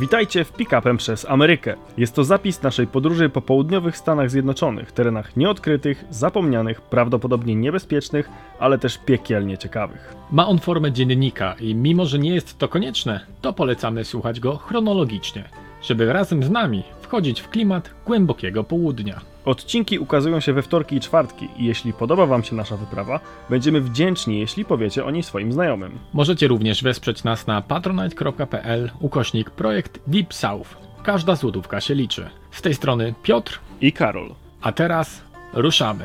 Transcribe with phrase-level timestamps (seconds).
[0.00, 1.74] Witajcie w Pick-upem przez Amerykę.
[1.96, 8.78] Jest to zapis naszej podróży po południowych Stanach Zjednoczonych, terenach nieodkrytych, zapomnianych, prawdopodobnie niebezpiecznych, ale
[8.78, 10.14] też piekielnie ciekawych.
[10.30, 14.56] Ma on formę dziennika i mimo, że nie jest to konieczne, to polecamy słuchać go
[14.56, 15.44] chronologicznie,
[15.82, 19.20] żeby razem z nami wchodzić w klimat głębokiego południa.
[19.48, 23.20] Odcinki ukazują się we wtorki i czwartki i jeśli podoba Wam się nasza wyprawa,
[23.50, 25.98] będziemy wdzięczni, jeśli powiecie o niej swoim znajomym.
[26.12, 30.76] Możecie również wesprzeć nas na patronite.pl ukośnik projekt Deep South.
[31.02, 32.30] Każda złotówka się liczy.
[32.50, 34.34] Z tej strony Piotr, I Karol.
[34.62, 35.20] a teraz
[35.52, 36.04] ruszamy.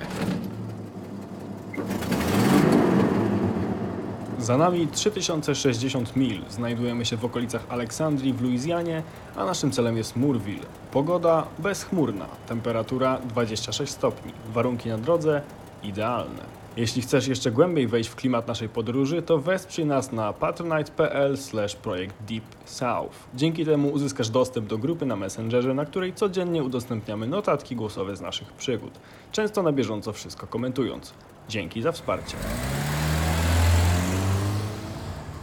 [4.43, 6.41] Za nami 3060 mil.
[6.49, 9.03] Znajdujemy się w okolicach Aleksandrii w Luizjanie,
[9.35, 10.65] a naszym celem jest Murville.
[10.91, 15.41] Pogoda bezchmurna, temperatura 26 stopni, warunki na drodze
[15.83, 16.43] idealne.
[16.77, 21.37] Jeśli chcesz jeszcze głębiej wejść w klimat naszej podróży, to wesprzyj nas na patronite.pl
[21.81, 23.15] projekt Deep South.
[23.35, 28.21] Dzięki temu uzyskasz dostęp do grupy na Messengerze, na której codziennie udostępniamy notatki głosowe z
[28.21, 28.99] naszych przygód,
[29.31, 31.13] często na bieżąco wszystko komentując.
[31.49, 32.37] Dzięki za wsparcie.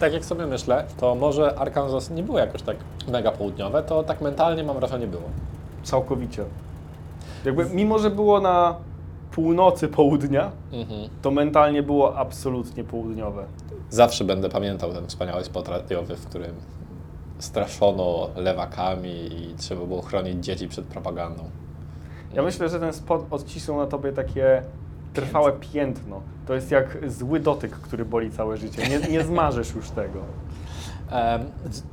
[0.00, 2.76] Tak jak sobie myślę, to może Arkansas nie było jakoś tak
[3.08, 5.22] mega południowe, to tak mentalnie mam wrażenie było.
[5.82, 6.44] Całkowicie.
[7.44, 8.74] Jakby, mimo że było na
[9.32, 11.08] północy południa, Mhm.
[11.22, 13.44] to mentalnie było absolutnie południowe.
[13.90, 16.54] Zawsze będę pamiętał ten wspaniały spot radiowy, w którym
[17.38, 21.42] straszono lewakami i trzeba było chronić dzieci przed propagandą.
[22.34, 24.62] Ja myślę, że ten spot odcisnął na tobie takie
[25.14, 26.20] trwałe piętno.
[26.46, 28.82] To jest jak zły dotyk, który boli całe życie.
[28.88, 30.20] Nie, nie zmarzysz już tego.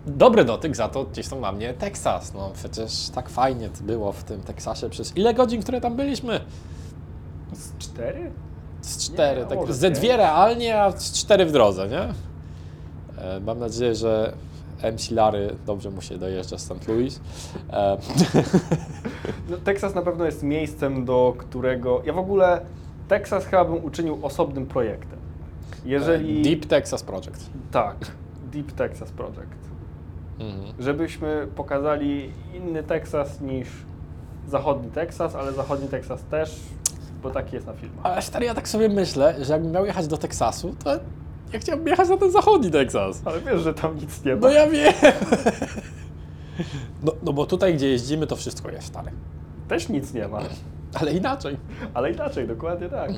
[0.06, 2.34] Dobry dotyk za to gdzieś tam na mnie Teksas.
[2.34, 6.42] No przecież tak fajnie to było w tym Teksasie przez ile godzin, które tam byliśmy?
[7.54, 8.32] Z cztery?
[8.82, 12.02] Z cztery, Nie, tak, może ze dwie realnie, a z cztery w drodze, nie?
[13.24, 14.34] E, Mam nadzieję, że
[14.84, 16.88] MC Lary dobrze mu się dojeżdża z St.
[16.88, 17.20] Louis.
[17.70, 17.98] E,
[19.50, 22.02] No, Teksas na pewno jest miejscem, do którego...
[22.06, 22.62] Ja w ogóle
[23.08, 25.20] Teksas chyba bym uczynił osobnym projektem.
[25.86, 26.42] Jeżeli...
[26.42, 27.50] Deep Texas Project.
[27.72, 27.96] Tak.
[28.52, 29.68] Deep Texas Project.
[30.40, 30.74] Mhm.
[30.80, 33.68] żebyśmy pokazali inny Teksas niż
[34.48, 36.60] zachodni Teksas, ale zachodni Teksas też,
[37.24, 38.06] bo taki jest na filmach.
[38.06, 41.00] Ale stary, ja tak sobie myślę, że jakbym miał jechać do Teksasu, to
[41.54, 43.22] ja chciałbym jechać na ten zachodni Teksas.
[43.26, 44.42] Ale wiesz, że tam nic nie ma.
[44.42, 44.94] No ja wiem.
[47.04, 49.12] No, no bo tutaj, gdzie jeździmy, to wszystko jest, stary.
[49.68, 50.40] Też nic nie ma,
[50.94, 51.58] Ale inaczej.
[51.94, 53.12] ale inaczej, dokładnie tak.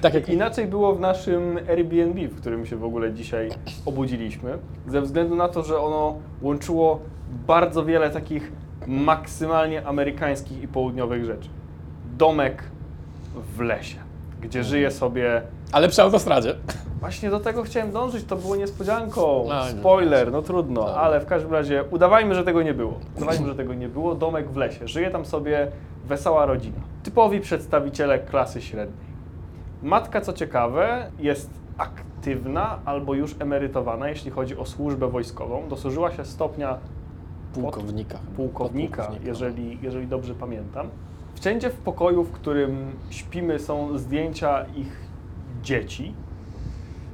[0.00, 3.50] Tak jak Inaczej było w naszym Airbnb, w którym się w ogóle dzisiaj
[3.86, 7.00] obudziliśmy, ze względu na to, że ono łączyło
[7.46, 8.52] bardzo wiele takich
[8.86, 11.48] maksymalnie amerykańskich i południowych rzeczy.
[12.18, 12.62] Domek
[13.56, 13.98] w lesie,
[14.40, 16.54] gdzie żyje sobie Ale przy autostradzie.
[17.00, 19.44] Właśnie do tego chciałem dążyć, to było niespodzianką.
[19.48, 19.80] No, nie.
[19.80, 20.94] Spoiler, no trudno, Dobra.
[20.94, 22.94] ale w każdym razie udawajmy, że tego nie było.
[23.16, 24.14] Udawajmy, że tego nie było.
[24.14, 24.88] Domek w lesie.
[24.88, 25.68] Żyje tam sobie
[26.06, 26.80] wesoła rodzina.
[27.02, 29.12] Typowi przedstawiciele klasy średniej.
[29.82, 35.68] Matka, co ciekawe, jest aktywna albo już emerytowana, jeśli chodzi o służbę wojskową.
[35.68, 36.78] Dosłużyła się stopnia
[37.54, 38.18] Pułkownika.
[38.36, 40.88] pułkownika, jeżeli, jeżeli dobrze pamiętam.
[41.40, 45.01] Wszędzie w pokoju, w którym śpimy, są zdjęcia ich
[45.62, 46.14] dzieci,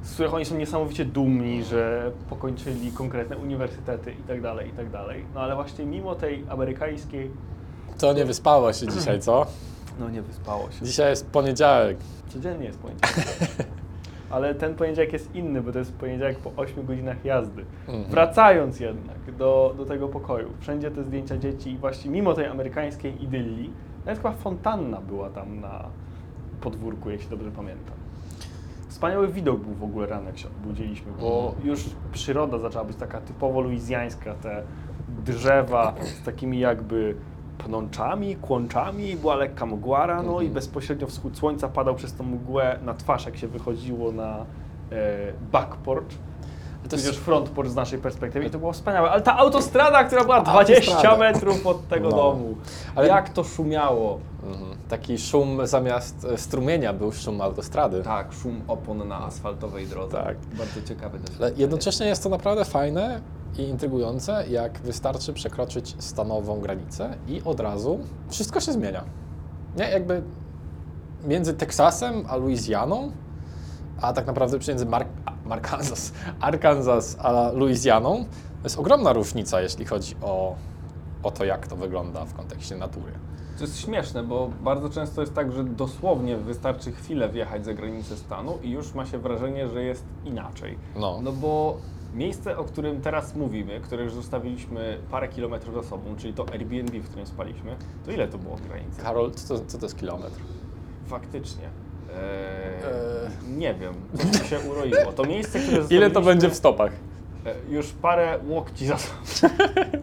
[0.03, 4.89] z których oni są niesamowicie dumni, że pokończyli konkretne uniwersytety i tak dalej, i tak
[4.89, 5.25] dalej.
[5.35, 7.31] No ale właśnie mimo tej amerykańskiej,
[7.99, 9.45] To nie wyspało się dzisiaj, co?
[9.99, 10.85] no nie wyspało się.
[10.85, 11.97] Dzisiaj jest poniedziałek.
[12.27, 13.15] Codziennie jest poniedziałek.
[14.29, 17.65] Ale ten poniedziałek jest inny, bo to jest poniedziałek po 8 godzinach jazdy.
[17.87, 18.11] Mhm.
[18.11, 23.73] Wracając jednak do, do tego pokoju, wszędzie te zdjęcia dzieci właśnie mimo tej amerykańskiej idylii,
[24.05, 25.85] nawet chyba fontanna była tam na
[26.61, 27.95] podwórku, jeśli dobrze pamiętam.
[28.99, 33.21] Wspaniały widok był w ogóle rano, jak się obudziliśmy, bo już przyroda zaczęła być taka
[33.21, 34.63] typowo luizjańska, te
[35.25, 37.15] drzewa z takimi jakby
[37.57, 42.93] pnączami, kłączami, była lekka mgła rano i bezpośrednio wschód słońca padał przez tą mgłę na
[42.93, 44.45] twarz, jak się wychodziło na
[44.91, 46.09] e, back porch.
[46.09, 46.28] To
[46.83, 49.11] Tudzież jest- front porch z naszej perspektywy i to było wspaniałe.
[49.11, 51.17] Ale ta autostrada, która była 20 Autostrada.
[51.17, 52.15] metrów od tego No.
[52.17, 52.55] domu,
[52.95, 54.19] Ale- jak to szumiało.
[54.43, 54.77] Mhm.
[54.89, 58.03] Taki szum zamiast e, strumienia był szum autostrady.
[58.03, 60.17] Tak, szum opon na asfaltowej drodze.
[60.17, 60.37] Tak.
[60.57, 61.61] Bardzo ciekawe Ale doświadczenie.
[61.61, 63.21] jednocześnie jest to naprawdę fajne
[63.57, 67.99] i intrygujące, jak wystarczy przekroczyć stanową granicę i od razu
[68.29, 69.03] wszystko się zmienia.
[69.77, 70.21] Nie, jakby
[71.27, 73.11] między Teksasem a Luizjaną,
[74.01, 75.05] a tak naprawdę między Mar-
[75.51, 78.25] Arkansas, Arkansas a Luizjaną,
[78.61, 80.55] to jest ogromna różnica, jeśli chodzi o,
[81.23, 83.11] o to, jak to wygląda w kontekście natury.
[83.57, 88.17] To jest śmieszne, bo bardzo często jest tak, że dosłownie wystarczy chwilę wjechać za granicę
[88.17, 90.77] stanu i już ma się wrażenie, że jest inaczej.
[90.95, 91.19] No.
[91.23, 91.77] No bo
[92.13, 96.99] miejsce, o którym teraz mówimy, które już zostawiliśmy parę kilometrów za sobą, czyli to Airbnb,
[96.99, 97.75] w którym spaliśmy,
[98.05, 99.01] to ile to było od granicy?
[99.01, 100.39] Karol, co to, co to jest kilometr?
[101.07, 101.69] Faktycznie.
[102.15, 105.13] Eee, Nie wiem, co tu się uroiło.
[105.15, 106.91] To miejsce, które Ile to będzie w stopach?
[107.45, 109.53] e, Już parę łokci za sobą.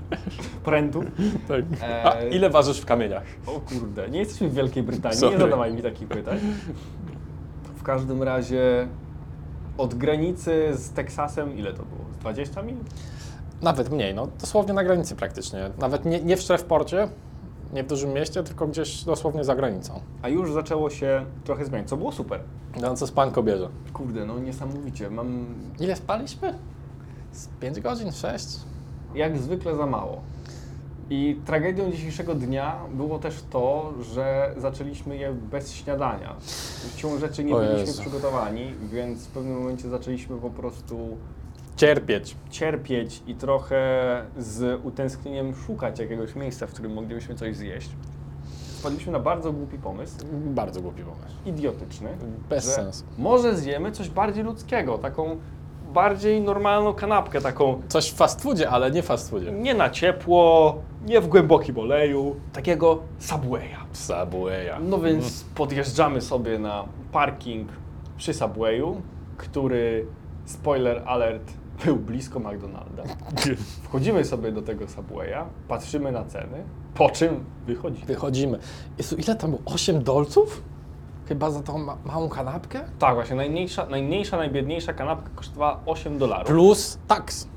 [0.64, 1.04] Prętu.
[1.48, 1.60] Tak.
[1.82, 3.22] Eee, A ile ważysz w kamieniach?
[3.46, 5.34] O kurde, nie jesteśmy w Wielkiej Brytanii, Sorry.
[5.36, 6.38] nie zadawaj mi takich pytań.
[7.76, 8.88] W każdym razie
[9.78, 12.00] od granicy z Teksasem ile to było?
[12.14, 12.76] Z 20 mil?
[13.62, 15.70] Nawet mniej, no dosłownie na granicy praktycznie.
[15.78, 17.08] Nawet nie, nie w Shrevporcie,
[17.72, 20.00] nie w dużym mieście, tylko gdzieś dosłownie za granicą.
[20.22, 22.40] A już zaczęło się trochę zmieniać, co było super.
[22.80, 23.68] No co spanko bierze.
[23.92, 25.10] Kurde, no niesamowicie.
[25.10, 25.46] Mam
[25.80, 26.58] Ile spaliśmy?
[27.32, 28.12] Z 5 godzin?
[28.12, 28.46] 6?
[29.14, 30.20] jak zwykle za mało.
[31.10, 36.36] I tragedią dzisiejszego dnia było też to, że zaczęliśmy je bez śniadania.
[36.96, 38.00] Siłą rzeczy nie O byliśmy Jezu.
[38.02, 41.16] przygotowani, więc w pewnym momencie zaczęliśmy po prostu
[41.76, 42.36] Cierpieć.
[42.50, 43.76] cierpieć i trochę
[44.38, 47.90] z utęsknieniem szukać jakiegoś miejsca, w którym moglibyśmy coś zjeść.
[48.78, 51.36] Wpadliśmy na bardzo głupi pomysł, Bardzo głupi pomysł.
[51.46, 52.08] idiotyczny,
[52.48, 53.04] Bez że sensu.
[53.18, 55.36] może zjemy coś bardziej ludzkiego, taką
[55.94, 59.52] bardziej normalną kanapkę, taką Coś w fast foodzie, ale nie fast foodzie.
[59.52, 60.74] nie na ciepło,
[61.06, 63.76] nie w głębokim oleju, takiego Subwaya.
[63.92, 64.80] Subwaya.
[64.80, 67.68] No więc podjeżdżamy sobie na parking
[68.16, 69.00] przy Subwayu,
[69.36, 70.06] który,
[70.44, 71.52] spoiler alert,
[71.84, 73.02] był blisko McDonalda.
[73.82, 76.62] Wchodzimy sobie do tego Subwaya, patrzymy na ceny,
[76.94, 78.06] po czym wychodzimy.
[78.06, 78.58] Wychodzimy.
[78.98, 79.62] Jezu, ile tam było?
[79.64, 80.62] 8 dolców?
[81.28, 82.80] Chyba za tą ma małą kanapkę?
[82.98, 86.46] Tak, właśnie, najmniejsza, najmniejsza, najbiedniejsza kanapka kosztowała 8 dolarów.
[86.46, 87.48] Plus taks.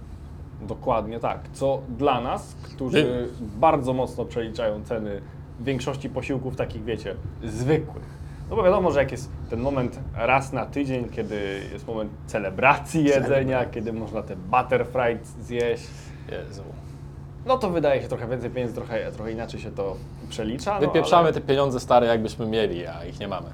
[0.62, 1.39] Dokładnie tak.
[1.54, 5.22] Co dla nas, którzy bardzo mocno przeliczają ceny
[5.60, 8.19] większości posiłków takich, wiecie, zwykłych.
[8.50, 13.04] No bo wiadomo, że jak jest ten moment raz na tydzień, kiedy jest moment celebracji
[13.04, 15.88] jedzenia, kiedy można te butterfries zjeść,
[16.31, 16.63] Jezu.
[17.46, 19.96] no to wydaje się trochę więcej pieniędzy, trochę, trochę inaczej się to
[20.30, 20.74] przelicza.
[20.74, 23.48] No, Wypieprzamy te pieniądze stare, jakbyśmy mieli, a ich nie mamy.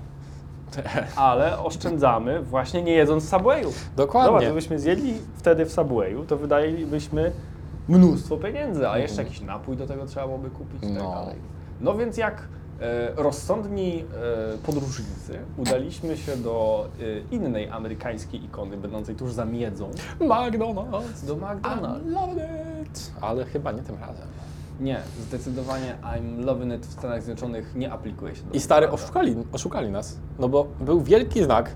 [1.15, 3.69] ale oszczędzamy właśnie nie jedząc Subwayu.
[3.95, 4.27] Dokładnie.
[4.29, 7.31] Zobacz, gdybyśmy zjedli wtedy w Subwayu, to wydalibyśmy
[7.87, 11.11] mnóstwo pieniędzy, a jeszcze jakiś napój do tego trzeba byłoby kupić i tak No.
[11.11, 11.35] dalej.
[11.81, 12.41] No więc jak
[13.15, 14.03] rozsądni
[14.53, 16.87] e, podróżnicy udaliśmy się do
[17.31, 21.25] e, innej amerykańskiej ikony, będącej tuż za miedzą, McDonald's.
[21.27, 22.07] do McDonald's.
[22.07, 22.47] I love
[22.83, 23.11] it.
[23.21, 24.27] Ale chyba nie tym razem.
[24.79, 29.35] Nie, zdecydowanie I'm loving it w Stanach Zjednoczonych nie aplikuje się do I stary, oszukali,
[29.51, 30.17] oszukali nas.
[30.39, 31.71] No bo był wielki znak.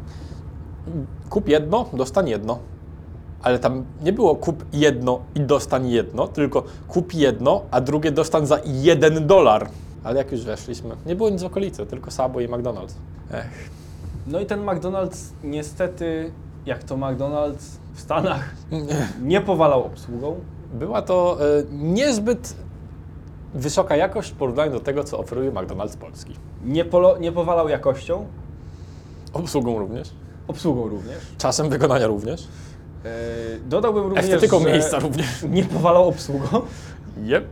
[1.29, 2.59] Kup jedno, dostań jedno.
[3.43, 8.45] Ale tam nie było kup jedno i dostań jedno, tylko kup jedno, a drugie dostań
[8.45, 9.69] za jeden dolar.
[10.03, 12.93] Ale jak już weszliśmy, nie było nic w okolicy, tylko Subway i McDonald's.
[13.33, 13.69] Ech.
[14.27, 16.31] No i ten McDonald's niestety,
[16.65, 18.55] jak to McDonald's w Stanach,
[19.21, 20.35] nie powalał obsługą.
[20.73, 22.55] Była to e, niezbyt
[23.53, 26.33] wysoka jakość w porównaniu do tego, co oferuje McDonald's Polski.
[26.65, 28.25] Nie, polo, nie powalał jakością,
[29.33, 30.09] Obsługą również.
[30.47, 31.17] obsługą również.
[31.37, 32.47] Czasem wykonania również.
[33.03, 33.09] Yy,
[33.69, 35.43] dodałbym również, Estetyką że miejsca również.
[35.49, 36.61] nie powalał obsługą.
[37.27, 37.45] Yep.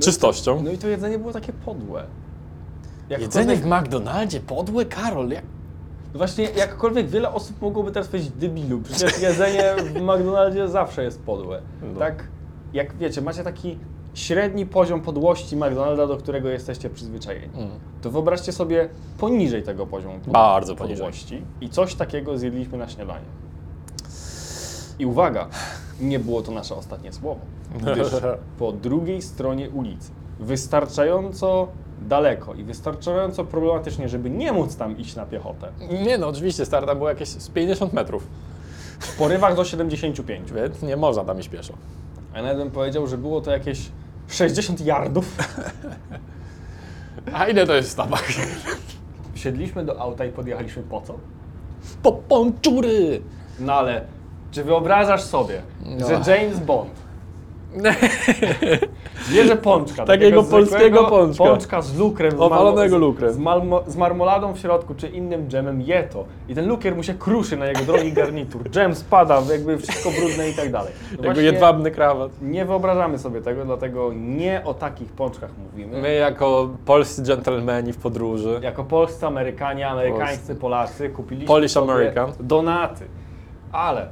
[0.00, 0.62] Czystością.
[0.62, 2.04] No i to jedzenie było takie podłe.
[3.10, 5.44] Jedzenie w McDonaldzie, podłe Karol, jak...
[6.12, 11.22] No Właśnie jakkolwiek wiele osób mogłoby teraz powiedzieć debilu, przecież jedzenie w McDonaldzie zawsze jest
[11.22, 11.60] podłe.
[11.82, 11.98] No.
[11.98, 12.28] Tak,
[12.72, 13.78] jak wiecie, macie taki
[14.14, 17.48] średni poziom podłości McDonalda, do którego jesteście przyzwyczajeni.
[17.56, 17.70] Mm.
[18.02, 20.96] To wyobraźcie sobie poniżej tego poziomu pod- Bardzo poniżej.
[20.98, 23.24] podłości i coś takiego zjedliśmy na śniadanie.
[24.98, 25.48] I uwaga,
[26.00, 27.40] nie było to nasze ostatnie słowo,
[27.74, 28.08] gdyż
[28.58, 30.10] po drugiej stronie ulicy,
[30.40, 31.68] wystarczająco
[32.02, 35.68] daleko i wystarczająco problematycznie, żeby nie móc tam iść na piechotę,
[36.04, 38.26] Nie no, oczywiście, stary, tam było jakieś z 50 metrów,
[38.98, 40.52] w porywach do 75.
[40.52, 41.74] więc nie można tam iść pieszo.
[42.34, 43.88] A nawet bym powiedział, że było to jakieś
[44.28, 45.36] 60 yardów.
[47.32, 48.24] A ile to jest w Stanach?
[49.34, 51.14] Wsiedliśmy do auta i podjechaliśmy po co?
[52.02, 53.22] Po ponczury!
[53.60, 54.04] No ale
[54.54, 56.06] czy wyobrażasz sobie, No.
[56.08, 56.90] że James Bond
[59.32, 61.44] bierze pączka, Takiego polskiego pączka.
[61.44, 62.32] pączka z lukrem,
[62.88, 63.32] z, lukrem.
[63.32, 66.24] Z, malmo, z marmoladą w środku, czy innym dżemem, je to.
[66.48, 68.70] I ten lukier mu się kruszy na jego drogi garnitur.
[68.70, 70.92] Dżem spada, jakby wszystko brudne i tak dalej.
[71.02, 72.30] No Jego właśnie jedwabny krawat.
[72.42, 76.00] Nie wyobrażamy sobie tego, dlatego nie o takich pączkach mówimy.
[76.02, 78.58] My jako polscy dżentelmeni w podróży.
[78.62, 80.54] Jako polscy Amerykanie, amerykańscy Polscy.
[80.60, 82.32] Polacy kupiliśmy Polish sobie American.
[82.40, 83.04] donaty.
[83.72, 84.08] Ale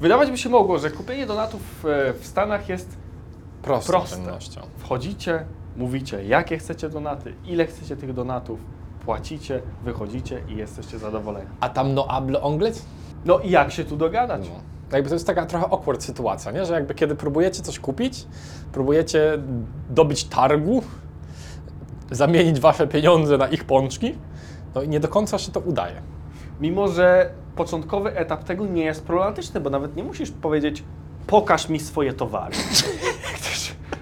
[0.00, 2.96] wydawać by się mogło, że kupienie donatów e, w Stanach jest
[3.62, 4.16] proste.
[4.16, 4.60] czynnością.
[4.76, 5.44] Wchodzicie
[5.76, 8.60] mówicie, jakie chcecie donaty, ile chcecie tych donatów,
[9.04, 11.46] płacicie, wychodzicie i jesteście zadowoleni.
[11.60, 12.86] A tam no able anglais?
[13.24, 14.48] No i jak się tu dogadać?
[14.48, 14.60] No.
[14.92, 16.64] Jakby to jest taka trochę awkward sytuacja, nie?
[16.64, 18.26] że jakby kiedy próbujecie coś kupić,
[18.72, 19.38] próbujecie
[19.90, 20.82] dobić targu,
[22.10, 24.14] zamienić wasze pieniądze na ich pączki,
[24.74, 26.02] no i nie do końca się to udaje.
[26.60, 30.84] Mimo, że początkowy etap tego nie jest problematyczny, bo nawet nie musisz powiedzieć,
[31.26, 32.54] pokaż mi swoje towary.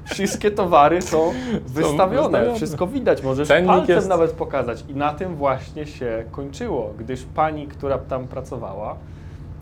[0.04, 1.32] Wszystkie towary są
[1.66, 2.54] wystawione, wystawione.
[2.56, 4.84] wszystko widać, możesz Cennik palcem jest- nawet pokazać.
[4.88, 8.96] I na tym właśnie się kończyło, gdyż pani, która tam pracowała,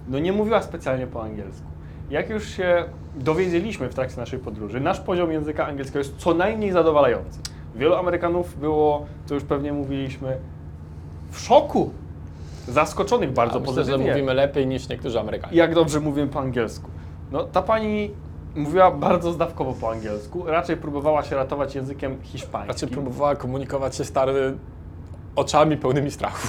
[0.08, 1.66] no nie mówiła specjalnie po angielsku.
[2.10, 2.84] Jak już się
[3.14, 7.38] dowiedzieliśmy w trakcie naszej podróży, nasz poziom języka angielskiego jest co najmniej zadowalający.
[7.74, 10.38] Wielu Amerykanów było, to już pewnie mówiliśmy,
[11.30, 11.90] w szoku,
[12.68, 14.06] zaskoczonych bardzo A myślę, pozytywnie.
[14.06, 15.56] że mówimy lepiej niż niektórzy Amerykanie.
[15.56, 16.90] Jak dobrze mówię po angielsku.
[17.32, 18.10] No, ta pani
[18.56, 22.68] mówiła bardzo zdawkowo po angielsku, raczej próbowała się ratować językiem hiszpańskim.
[22.68, 24.54] Raczej próbowała komunikować się stary
[25.36, 26.48] oczami pełnymi strachu.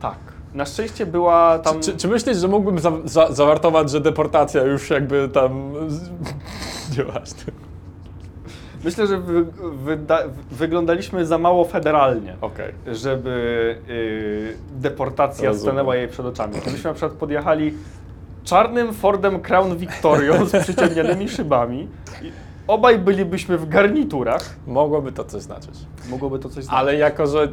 [0.00, 0.18] Tak.
[0.54, 1.80] Na szczęście była tam...
[1.80, 5.72] Czy, czy myślisz, że mógłbym za, za, zawartować, że deportacja już jakby tam...
[6.98, 7.71] Nieważne.
[8.84, 9.44] Myślę, że wy,
[9.84, 10.18] wyda,
[10.50, 12.74] wyglądaliśmy za mało federalnie, Okej.
[12.92, 13.30] żeby
[13.88, 15.72] y, deportacja Rozumiem.
[15.72, 16.54] stanęła jej przed oczami.
[16.62, 17.74] Gdybyśmy na przykład podjechali
[18.44, 21.88] czarnym Fordem Crown Victorią z przyciemnionymi szybami,
[22.22, 22.32] i
[22.66, 25.74] obaj bylibyśmy w garniturach, Mogłoby to coś znaczyć.
[26.10, 26.80] mogłoby to coś znaczyć.
[26.80, 27.48] Ale jako, że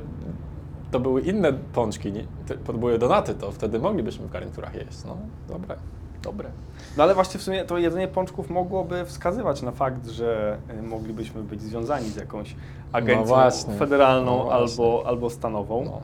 [0.91, 4.97] to były inne pączki, nie, te- to były donaty, to wtedy moglibyśmy w garniturach jeść.
[5.05, 5.17] No,
[5.49, 5.75] dobre.
[6.23, 6.49] Dobre.
[6.97, 11.43] No ale właśnie w sumie to jedzenie pączków mogłoby wskazywać na fakt, że y, moglibyśmy
[11.43, 12.55] być związani z jakąś
[12.91, 13.73] agencją No właśnie.
[13.73, 15.85] federalną No albo, albo stanową.
[15.85, 16.01] No.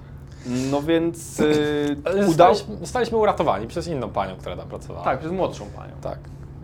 [0.72, 2.28] No, więc y, Ale udało...
[2.56, 5.04] zostaliśmy, zostaliśmy uratowani przez inną panią, która tam pracowała.
[5.06, 5.94] Tak, przez młodszą panią.
[6.02, 6.20] Tak.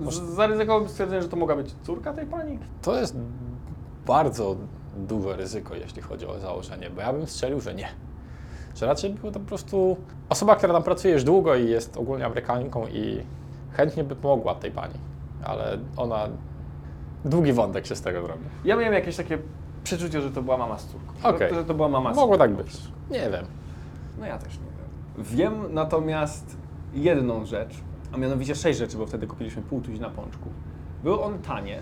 [0.09, 2.59] Z- Zaryzykowałbym stwierdzenie, że to mogła być córka tej pani?
[2.81, 3.15] To jest
[4.05, 4.55] bardzo
[4.97, 7.87] duże ryzyko, jeśli chodzi o założenie, bo ja bym strzelił, że nie.
[8.75, 9.97] Że raczej było to po prostu
[10.29, 13.23] osoba, która tam pracuje już długo i jest ogólnie Amerykanką i
[13.73, 14.93] chętnie by pomogła tej pani,
[15.43, 16.27] ale ona...
[17.25, 18.45] Długi wątek się z tego zrobił.
[18.65, 19.37] Ja miałem jakieś takie
[19.83, 21.13] przeczucie, że to była mama z córką.
[21.23, 21.55] Okej.
[21.55, 22.55] Że, to była mama z Mogło córką.
[22.55, 22.77] tak być.
[23.11, 23.45] Nie wiem.
[24.19, 25.25] No ja też nie wiem.
[25.25, 26.57] Wiem natomiast
[26.93, 27.73] jedną rzecz,
[28.13, 30.51] A mianowicie sześć rzeczy, bo wtedy kupiliśmy pół tuzina pączków.
[31.03, 31.79] Były one tanie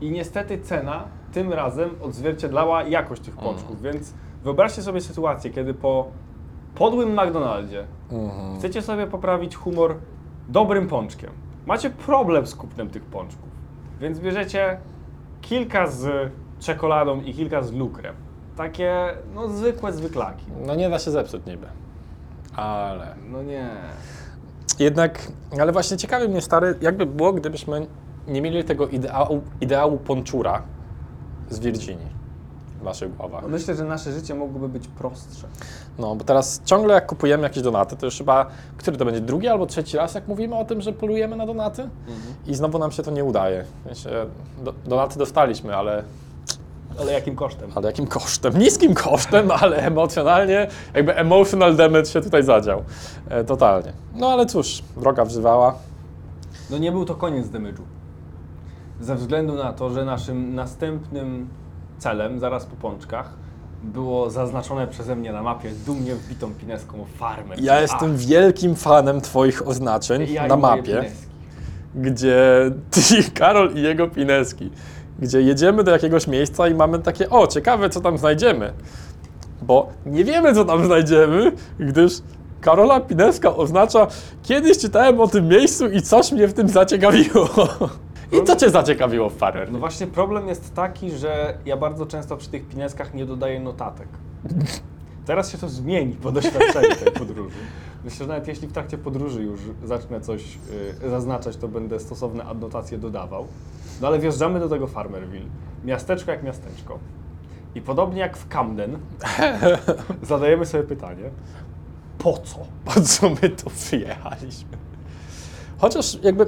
[0.00, 6.06] i niestety cena tym razem odzwierciedlała jakość tych pączków, więc wyobraźcie sobie sytuację, kiedy po
[6.74, 8.58] podłym McDonaldzie Mhm.
[8.58, 9.94] chcecie sobie poprawić humor
[10.48, 11.30] dobrym pączkiem.
[11.66, 13.48] Macie problem z kupnem tych pączków,
[14.00, 14.78] więc bierzecie
[15.40, 18.14] kilka z czekoladą i kilka z lukrem.
[18.56, 20.44] Takie, no, zwykłe zwyklaki.
[20.66, 21.66] No nie da się zepsuć niby.
[22.56, 23.14] Ale...
[23.30, 23.70] no nie.
[24.78, 27.86] Jednak, ale właśnie ciekawi mnie stary, jakby było, gdybyśmy
[28.28, 30.62] nie mieli tego ideału, ideału ponczura
[31.50, 32.17] z Virginii
[32.80, 33.44] w naszych głowach.
[33.48, 35.46] Myślę, że nasze życie mogłoby być prostsze.
[35.98, 39.48] No, bo teraz ciągle jak kupujemy jakieś donaty, to już chyba, który to będzie drugi
[39.48, 41.88] albo trzeci raz, jak mówimy o tym, że polujemy na donaty
[42.46, 43.64] i znowu nam się to nie udaje.
[44.64, 46.04] Do, donaty dostaliśmy, ale,
[47.00, 47.70] Ale jakim kosztem?
[47.74, 48.58] ale jakim kosztem?
[48.58, 52.82] Niskim kosztem, ale emocjonalnie, jakby emotional damage się tutaj zadział.
[53.28, 53.92] E, totalnie.
[54.14, 55.74] No ale cóż, droga wzywała.
[56.70, 57.82] No nie był to koniec damage'u.
[59.00, 61.48] Ze względu na to, że naszym następnym
[61.98, 63.30] celem, zaraz po pączkach,
[63.82, 67.54] było zaznaczone przeze mnie na mapie dumnie wbitą pineską farmę.
[67.58, 71.04] Ja jestem wielkim fanem Twoich oznaczeń ja na mapie.
[71.94, 73.00] gdzie ty,
[73.38, 74.70] Karol i jego pineski,
[75.18, 78.72] gdzie jedziemy do jakiegoś miejsca i mamy takie, o, ciekawe, co tam znajdziemy.
[79.62, 82.12] Bo nie wiemy, co tam znajdziemy, gdyż
[82.60, 84.06] Karola Pineska oznacza,
[84.42, 87.48] kiedyś czytałem o tym miejscu i coś mnie w tym zaciekawiło.
[88.32, 89.72] I co cię zaciekawiło w Farrer?
[89.72, 94.08] No właśnie problem jest taki, że ja bardzo często przy tych pineskach nie dodaję notatek.
[95.26, 97.56] Teraz się to zmieni po doświadczeniu tej podróży.
[98.04, 100.58] Myślę, że nawet jeśli w trakcie podróży już zacznę coś
[101.04, 103.46] y, zaznaczać, to będę stosowne adnotacje dodawał.
[104.00, 105.46] No ale wjeżdżamy do tego Farmerville.
[105.84, 106.98] Miasteczko jak miasteczko.
[107.74, 108.98] I podobnie jak w Camden,
[110.22, 111.30] zadajemy sobie pytanie,
[112.18, 112.58] po co?
[112.84, 114.78] Po co my tu przyjechaliśmy?
[115.78, 116.46] Chociaż jakby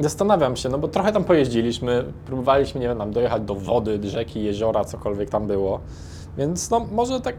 [0.00, 4.44] zastanawiam się, no bo trochę tam pojeździliśmy, próbowaliśmy, nie wiem, tam dojechać do wody, rzeki,
[4.44, 5.80] jeziora, cokolwiek tam było.
[6.38, 7.36] Więc no może tak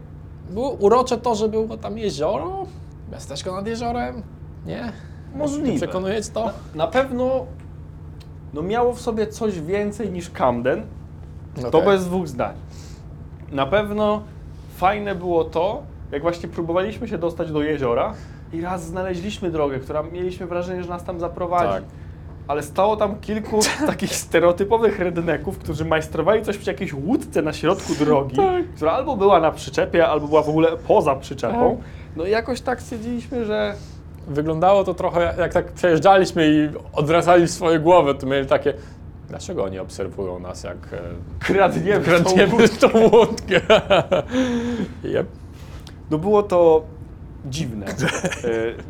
[0.50, 2.66] było urocze to, że było tam jezioro,
[3.12, 4.22] miasteczko nad jeziorem,
[4.66, 4.92] nie?
[5.34, 5.76] Możliwe.
[5.76, 6.50] Przekonuje cię to?
[6.74, 7.46] Na pewno
[8.54, 10.82] no miało w sobie coś więcej niż Camden,
[11.62, 11.84] To Okej.
[11.84, 12.54] bez dwóch zdań.
[13.52, 14.22] Na pewno
[14.76, 18.14] fajne było to, jak właśnie próbowaliśmy się dostać do jeziora
[18.52, 21.72] i raz znaleźliśmy drogę, która mieliśmy wrażenie, że nas tam zaprowadzi.
[21.72, 21.84] Tak.
[22.48, 27.94] Ale stało tam kilku takich stereotypowych redneków, którzy majstrowali coś przy jakiejś łódce na środku
[28.04, 28.36] drogi,
[28.76, 31.82] która albo była na przyczepie, albo była w ogóle poza przyczepą.
[32.16, 33.74] No i jakoś tak stwierdziliśmy, że
[34.30, 38.74] Wyglądało to trochę jak tak przejeżdżaliśmy i odwracali swoje głowy, to mieli takie,
[39.28, 40.98] dlaczego oni obserwują nas jak e,
[41.38, 42.88] kradniemy, tą łódkę.
[42.88, 43.60] tą łódkę.
[45.12, 45.26] Jep.
[46.10, 46.82] No było to
[47.44, 47.92] dziwne e,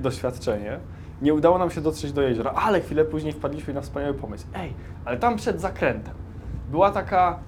[0.02, 0.78] doświadczenie.
[1.23, 4.47] Nie udało nam się dotrzeć do jeziora, ale chwilę później wpadliśmy na wspaniały pomysł.
[4.55, 4.73] Ej,
[5.05, 6.15] ale tam przed zakrętem
[6.71, 7.39] była taka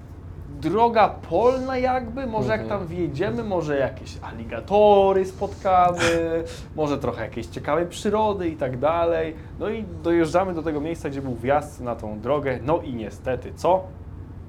[0.61, 6.43] droga polna jakby, może jak tam wjedziemy, może jakieś aligatory spotkamy,
[6.75, 9.35] może trochę jakiejś ciekawej przyrody i tak dalej.
[9.59, 13.53] No i dojeżdżamy do tego miejsca, gdzie był wjazd na tą drogę, no i niestety
[13.55, 13.83] co?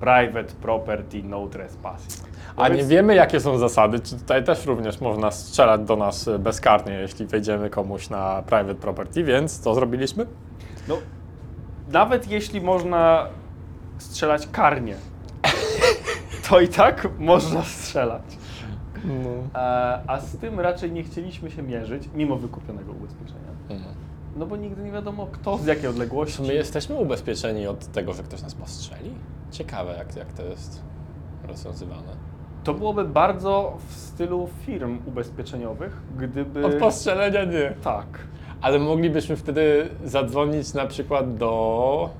[0.00, 2.33] Private property, no trespassing.
[2.56, 4.00] A nie wiemy, jakie są zasady.
[4.00, 9.24] Czy tutaj też również można strzelać do nas bezkarnie, jeśli wejdziemy komuś na private property,
[9.24, 10.26] więc co zrobiliśmy?
[10.88, 10.96] No,
[11.92, 13.26] nawet jeśli można
[13.98, 14.96] strzelać karnie,
[16.48, 18.22] to i tak można strzelać.
[19.54, 23.44] E, a z tym raczej nie chcieliśmy się mierzyć, mimo wykupionego ubezpieczenia.
[24.36, 26.36] No bo nigdy nie wiadomo kto, z jakiej odległości.
[26.36, 29.14] Czy my jesteśmy ubezpieczeni od tego, że ktoś nas postrzeli?
[29.50, 30.82] Ciekawe, jak, jak to jest
[31.48, 32.33] rozwiązywane.
[32.64, 36.66] To byłoby bardzo w stylu firm ubezpieczeniowych, gdyby...
[36.66, 37.74] Od postrzelenia nie.
[37.82, 38.06] Tak.
[38.60, 42.10] Ale moglibyśmy wtedy zadzwonić na przykład do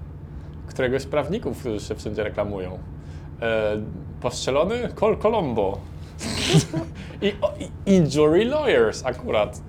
[0.67, 2.79] któregoś z prawników, którzy się wszędzie reklamują.
[3.43, 3.77] E,
[4.21, 4.89] postrzelony?
[4.95, 5.79] Col Colombo.
[7.23, 7.53] I, o,
[7.87, 9.61] I injury lawyers akurat.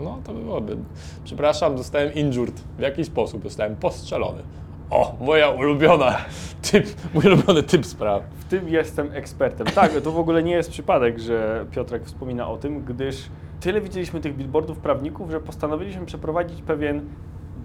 [0.00, 0.76] No to byłoby.
[1.24, 2.60] Przepraszam, zostałem injured.
[2.78, 3.42] W jaki sposób?
[3.42, 4.42] Zostałem postrzelony.
[4.90, 6.16] O, moja ulubiona
[6.70, 8.22] typ, mój ulubiony typ spraw.
[8.38, 9.66] W tym jestem ekspertem.
[9.66, 13.28] Tak, to w ogóle nie jest przypadek, że Piotrek wspomina o tym, gdyż
[13.60, 17.00] tyle widzieliśmy tych billboardów prawników, że postanowiliśmy przeprowadzić pewien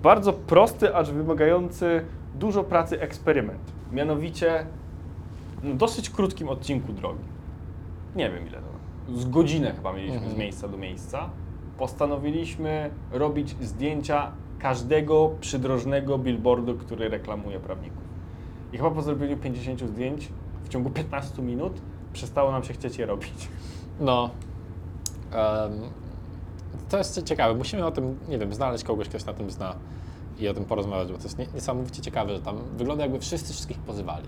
[0.04, 3.60] bardzo prosty, acz wymagający dużo pracy eksperyment.
[3.92, 4.66] Mianowicie
[5.64, 7.24] no, dosyć krótkim odcinku drogi.
[8.16, 9.18] Nie wiem ile to.
[9.18, 10.36] Z godzinę chyba mieliśmy Mhm.
[10.36, 11.30] z miejsca do miejsca.
[11.78, 18.04] Postanowiliśmy robić zdjęcia każdego przydrożnego billboardu, który reklamuje prawników.
[18.74, 20.30] I chyba po zrobieniu 50 zdjęć
[20.64, 21.74] w ciągu 15 minut
[22.14, 23.48] przestało nam się chcieć je robić.
[24.00, 24.30] No.
[25.32, 25.72] em,
[26.90, 27.56] to jest ciekawe.
[27.56, 29.76] Musimy o tym, nie wiem, znaleźć kogoś, kto się na tym zna
[30.40, 33.54] i o tym porozmawiać, bo to jest nie- niesamowicie ciekawe, że tam wygląda jakby wszyscy
[33.54, 34.28] wszystkich pozywali.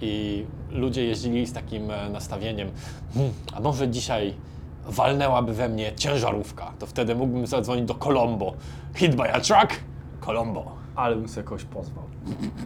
[0.00, 2.68] I ludzie jeździli z takim e, nastawieniem,
[3.14, 4.34] hmm, a może dzisiaj
[4.88, 8.52] walnęłaby we mnie ciężarówka, to wtedy mógłbym zadzwonić do Colombo.
[8.94, 9.80] Hit by a truck?
[10.20, 10.64] Colombo.
[10.96, 12.04] Ale bym sobie kogoś pozwał.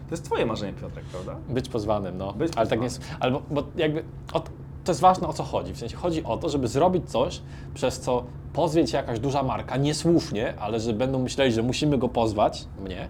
[0.09, 1.37] To jest twoje marzenie, Piotrek, prawda?
[1.49, 2.33] Być pozwanym, no.
[2.33, 3.03] Być ale tak nie jest.
[3.21, 4.51] Albo, bo jakby o, to-
[4.85, 5.73] to jest ważne o co chodzi.
[5.75, 7.43] W sensie chodzi o to, żeby zrobić coś,
[7.75, 12.09] przez co pozwie cię jakaś duża marka, niesłusznie, ale że będą myśleli, że musimy go
[12.09, 13.09] pozwać, mnie.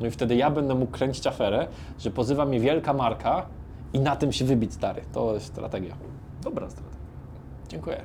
[0.00, 1.66] No i wtedy ja będę mógł kręcić aferę,
[1.98, 3.46] że pozywa mnie wielka marka
[3.92, 5.02] i na tym się wybić stary.
[5.12, 5.96] To jest strategia.
[6.42, 6.98] Dobra strategia.
[7.68, 8.02] Dziękuję.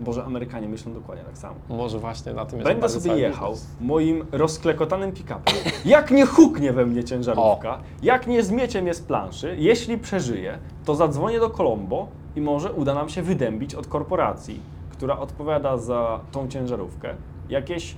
[0.00, 1.54] Boże, Amerykanie myślą dokładnie tak samo.
[1.68, 3.76] Może właśnie na tym jest Będę sobie cały jechał biznes.
[3.80, 5.54] moim rozklekotanym pick-upem.
[5.84, 10.94] Jak nie huknie we mnie ciężarówka, jak nie zmiecie mnie z planszy, jeśli przeżyję, to
[10.94, 16.48] zadzwonię do Colombo i może uda nam się wydębić od korporacji, która odpowiada za tą
[16.48, 17.14] ciężarówkę,
[17.48, 17.96] jakieś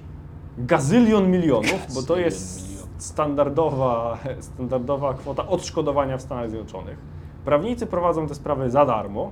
[0.59, 2.89] gazylion milionów, bo to Gazylion jest milionów.
[2.99, 6.99] standardowa, standardowa kwota odszkodowania w Stanach Zjednoczonych.
[7.45, 9.31] Prawnicy prowadzą te sprawy za darmo,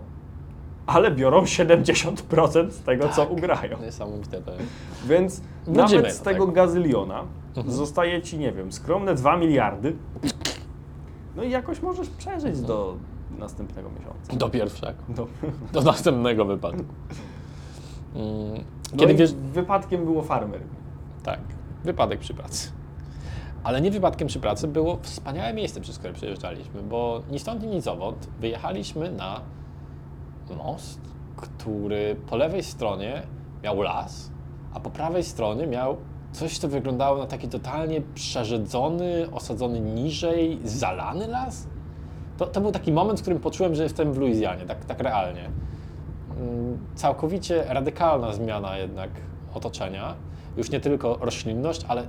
[0.86, 3.30] ale biorą 70% z tego, co Tak.
[3.30, 3.78] ugrają.
[3.82, 4.64] Niesamowite to jest.
[5.06, 6.52] Więc Wrócimy nawet z do tego tego.
[6.52, 7.22] gazyliona
[7.56, 7.76] Mhm.
[7.76, 9.96] zostaje ci, nie wiem, skromne 2 miliardy.
[11.36, 12.96] No i jakoś możesz przeżyć do
[13.38, 14.36] następnego miesiąca.
[14.36, 14.98] Do pierwszego.
[15.08, 15.26] Do,
[15.72, 16.84] Do następnego wypadku.
[18.14, 20.60] Mm, no Kiedy i wiesz, wypadkiem było farmer.
[21.22, 21.40] Tak,
[21.84, 22.68] wypadek przy pracy.
[23.64, 27.80] Ale nie wypadkiem przy pracy było wspaniałe miejsce, przez które przejeżdżaliśmy, bo ni stąd, ni
[27.80, 29.40] zowąd wyjechaliśmy na
[30.54, 31.00] most,
[31.36, 33.22] który po lewej stronie
[33.62, 34.30] miał las,
[34.74, 35.96] a po prawej stronie miał
[36.32, 41.66] coś, co wyglądało na taki totalnie przerzedzony, osadzony niżej, zalany las.
[42.36, 45.50] To, to był taki moment, w którym poczułem, że jestem w Luizjanie, tak, tak realnie.
[46.40, 49.10] Mm, Całkowicie radykalna zmiana jednak
[49.54, 50.14] otoczenia.
[50.56, 52.06] Już nie tylko roślinność, ale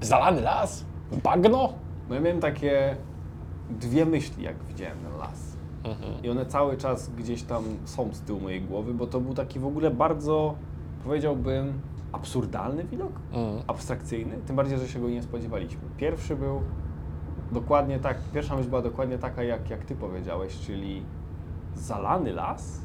[0.00, 0.84] zalany las,
[1.22, 1.72] bagno.
[2.08, 2.96] No ja miałem takie
[3.70, 5.51] dwie myśli, jak widziałem ten las.
[6.22, 9.58] I one cały czas gdzieś tam są z tyłu mojej głowy, bo to był taki
[9.58, 10.54] w ogóle bardzo,
[11.04, 11.80] powiedziałbym,
[12.12, 13.12] absurdalny widok.
[13.32, 13.62] Mm.
[13.66, 15.80] abstrakcyjny, tym bardziej, że się go nie spodziewaliśmy.
[15.96, 16.60] Pierwszy był
[17.52, 21.02] dokładnie tak, pierwsza myśl była dokładnie taka, jak, jak ty powiedziałeś, czyli
[21.74, 22.80] zalany las?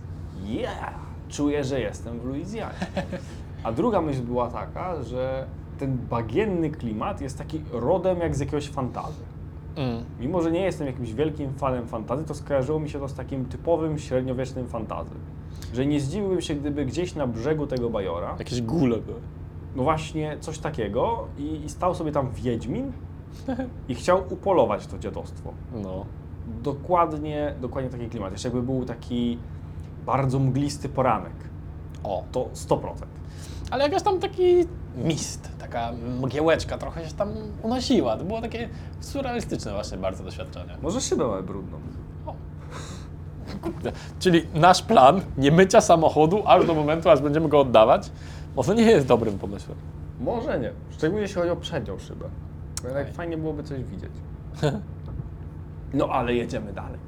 [0.45, 0.93] Yeah!
[1.29, 2.73] Czuję, że jestem w Luizjanie.
[3.63, 5.47] A druga myśl była taka, że
[5.79, 9.23] ten bagienny klimat jest taki rodem jak z jakiegoś fantazy.
[9.77, 10.03] Mm.
[10.19, 13.45] Mimo, że nie jestem jakimś wielkim fanem fantazy, to skojarzyło mi się to z takim
[13.45, 15.15] typowym średniowiecznym fantazy.
[15.73, 19.19] Że nie zdziwiłbym się, gdyby gdzieś na brzegu tego bajora, Jakieś gule były.
[19.75, 22.91] no właśnie coś takiego i, i stał sobie tam Wiedźmin
[23.89, 25.53] i chciał upolować to dziadostwo.
[25.83, 26.05] No.
[26.63, 28.31] Dokładnie, dokładnie taki klimat.
[28.31, 29.37] Jeszcze jakby był taki
[30.05, 31.33] bardzo mglisty poranek,
[32.03, 32.23] O.
[32.31, 32.79] to 100%.
[33.71, 34.65] Ale jakaś tam taki
[34.97, 37.29] mist, taka mgiełeczka trochę się tam
[37.63, 38.17] unosiła.
[38.17, 40.77] To było takie surrealistyczne właśnie bardzo doświadczenie.
[40.81, 41.77] Może szybę mamy brudną.
[43.61, 43.91] Kurde.
[44.19, 48.11] Czyli nasz plan nie mycia samochodu aż do momentu, aż będziemy go oddawać,
[48.55, 49.77] może nie jest dobrym pomysłem.
[50.19, 50.71] Może nie.
[50.91, 52.25] Szczególnie jeśli chodzi o przednią szybę.
[52.83, 54.11] Jednak fajnie byłoby coś widzieć.
[55.93, 56.99] No ale jedziemy dalej.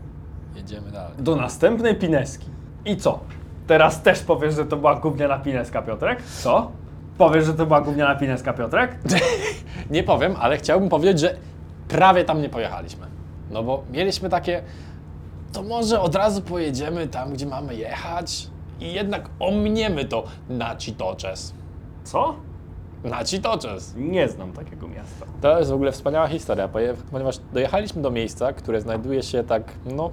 [0.56, 1.14] Jedziemy dalej.
[1.20, 2.48] Do następnej pineski.
[2.86, 3.20] I co?
[3.68, 6.24] Teraz też powiesz, że to była gówniana pineska, Piotrek?
[6.24, 6.72] Co?
[7.20, 8.98] Powiesz, że to była gówniana pineska, Piotrek?
[9.90, 11.36] Nie powiem, ale chciałbym powiedzieć, że
[11.88, 13.08] prawie tam nie pojechaliśmy.
[13.52, 14.64] No bo mieliśmy takie,
[15.54, 18.48] to może od razu pojedziemy tam, gdzie mamy jechać
[18.80, 21.54] i jednak ominiemy to na Citoches.
[22.04, 22.36] Co?
[23.04, 23.94] Na Citoches.
[23.98, 25.26] Nie znam takiego miasta.
[25.42, 26.70] To jest w ogóle wspaniała historia,
[27.12, 30.12] ponieważ dojechaliśmy do miejsca, które znajduje się tak, no,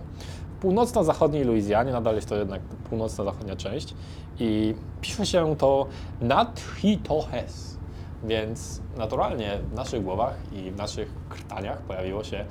[0.61, 3.95] północno-zachodniej Luizjanie, nadal jest to jednak północno-zachodnia część
[4.39, 5.87] i pisze się to
[6.21, 7.79] Natchitoches,
[8.25, 12.45] więc naturalnie w naszych głowach i w naszych krtaniach pojawiło się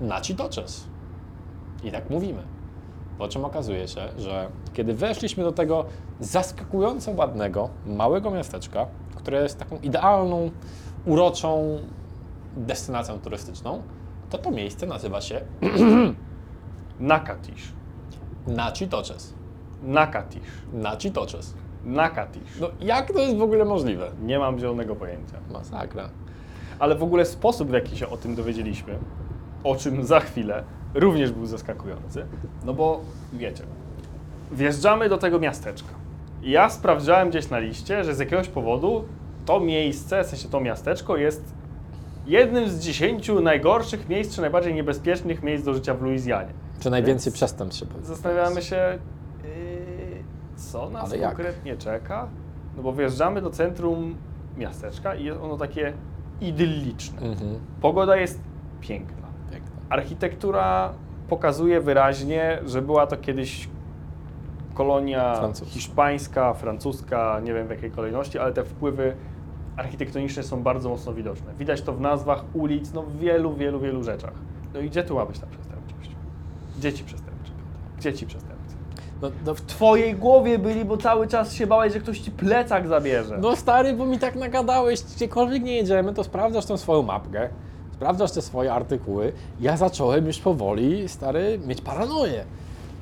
[0.00, 0.86] Nachitoches.
[1.84, 2.42] I tak mówimy.
[3.18, 5.84] Po czym okazuje się, że kiedy weszliśmy do tego
[6.20, 10.50] zaskakująco ładnego, małego miasteczka, które jest taką idealną,
[11.06, 11.78] uroczą
[12.56, 13.82] destynacją turystyczną,
[14.30, 15.40] to to miejsce nazywa się
[17.00, 17.72] Nakatisz.
[18.46, 19.34] Nachitoches.
[19.82, 20.42] Nakatisz.
[20.72, 21.54] Nachitoches.
[21.84, 22.60] Nakatisz.
[22.60, 24.10] No jak to jest w ogóle możliwe?
[24.22, 25.36] Nie mam zielonego pojęcia.
[25.52, 26.08] Masakra.
[26.78, 28.98] Ale w ogóle sposób, w jaki się o tym dowiedzieliśmy,
[29.64, 32.26] o czym za chwilę, również był zaskakujący.
[32.64, 33.00] No bo
[33.32, 33.64] wiecie,
[34.52, 35.94] wjeżdżamy do tego miasteczka.
[36.42, 39.04] Ja sprawdzałem gdzieś na liście, że z jakiegoś powodu
[39.46, 41.54] to miejsce, w sensie to miasteczko jest
[42.26, 46.52] jednym z dziesięciu najgorszych miejsc, czy najbardziej niebezpiecznych miejsc do życia w Luizjanie.
[46.80, 48.06] Czy najwięcej przestępstw się pojawi?
[48.06, 48.98] Zastanawiamy się,
[49.44, 49.50] yy,
[50.56, 51.34] co nas Ale jak?
[51.34, 52.28] konkretnie czeka.
[52.76, 54.16] No bo wjeżdżamy do centrum
[54.56, 55.92] miasteczka i jest ono takie
[56.40, 57.20] idylliczne.
[57.20, 57.60] Mhm.
[57.80, 58.40] Pogoda jest
[58.80, 59.28] piękna.
[59.50, 59.70] Piękne.
[59.88, 60.92] Architektura
[61.28, 63.68] pokazuje wyraźnie, że była to kiedyś
[64.74, 65.74] kolonia Francuska.
[65.74, 69.16] hiszpańska, francuska, nie wiem w jakiej kolejności, ale te wpływy
[69.80, 71.54] architektoniczne są bardzo mocno widoczne.
[71.58, 74.32] Widać to w nazwach ulic, no w wielu, wielu, wielu rzeczach.
[74.74, 76.10] No i gdzie tu ma być ta przestępczość?
[76.78, 77.52] Gdzie ci przestępczy?
[77.98, 78.74] Gdzie ci przestępcy?
[79.22, 82.88] No, no, W twojej głowie byli, bo cały czas się bałeś, że ktoś ci plecak
[82.88, 83.38] zabierze.
[83.40, 87.48] no stary, bo mi tak nagadałeś, gdziekolwiek nie jedziemy, to sprawdzasz tą swoją mapkę,
[87.92, 89.32] sprawdzasz te swoje artykuły.
[89.60, 92.44] Ja zacząłem już powoli, stary, mieć paranoję.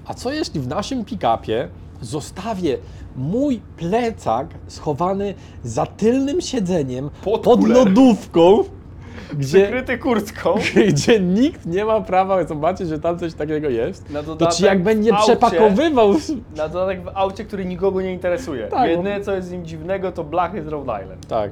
[0.07, 1.69] A co jeśli w naszym pick-upie
[2.01, 2.79] zostawię
[3.17, 5.35] mój plecak schowany
[5.65, 8.65] za tylnym siedzeniem Pod pod, lodówką,
[9.39, 10.55] gdzie, Przykryty kurtką.
[10.93, 14.83] gdzie nikt nie ma prawa zobaczyć, że tam coś takiego jest, Na to ci jak
[14.83, 16.15] będzie aucie- przepakowywał...
[16.57, 18.69] Na dodatek w aucie, który nikogo nie interesuje.
[18.69, 21.27] Tak, Jedyne co jest z nim dziwnego to blachy z Rhode Island.
[21.27, 21.51] Tak.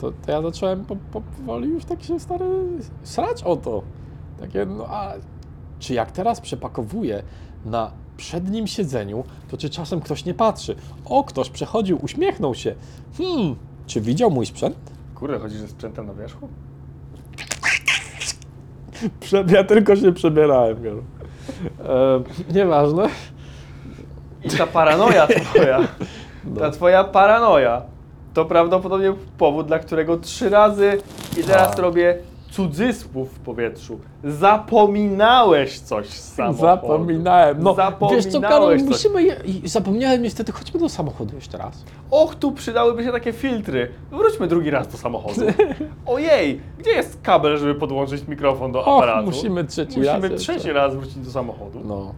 [0.00, 2.44] To, to ja zacząłem po, po, powoli już tak się stary
[3.02, 3.82] srać o to.
[4.40, 5.12] Takie, no a
[5.78, 7.22] czy jak teraz przepakowuję
[7.64, 10.76] na przednim siedzeniu, to czy czasem ktoś nie patrzy?
[11.04, 12.74] O, ktoś przechodził, uśmiechnął się.
[13.18, 14.76] Hmm, czy widział mój sprzęt?
[15.14, 16.48] Kurde, chodzi, że sprzętem na wierzchu?
[19.20, 20.76] Prze- Ja tylko się przebierałem.
[20.86, 23.08] E, nieważne.
[24.44, 25.88] I ta paranoja twoja,
[26.58, 27.82] ta twoja paranoja,
[28.34, 30.98] to prawdopodobnie powód, dla którego trzy razy,
[31.40, 31.78] i teraz Tak.
[31.78, 32.18] robię
[32.54, 36.60] cudzysłów w powietrzu, zapominałeś coś z samochodu.
[36.60, 37.62] Zapominałem.
[37.62, 37.76] No,
[38.10, 38.90] wiesz co, Karol, Zapominałeś coś.
[38.90, 39.22] musimy...
[39.22, 39.36] Je...
[39.64, 41.84] Zapomniałem niestety, chodźmy do samochodu jeszcze raz.
[42.10, 43.88] Och, tu przydałyby się takie filtry.
[44.10, 45.40] Wróćmy drugi raz do samochodu.
[46.06, 49.26] Ojej, gdzie jest kabel, żeby podłączyć mikrofon do Och, aparatu?
[49.26, 50.52] musimy trzeci raz Musimy jeszcze.
[50.52, 51.80] trzeci raz wrócić do samochodu.
[51.84, 52.14] No.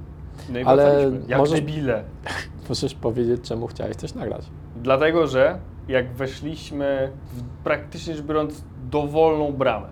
[0.53, 1.20] No i Ale wracaliśmy.
[1.29, 2.05] Jak możesz- debile.
[2.68, 4.42] Możesz powiedzieć, czemu chciałeś coś nagrać?
[4.83, 9.87] Dlatego, że jak weszliśmy w praktycznie rzecz biorąc dowolną bramę,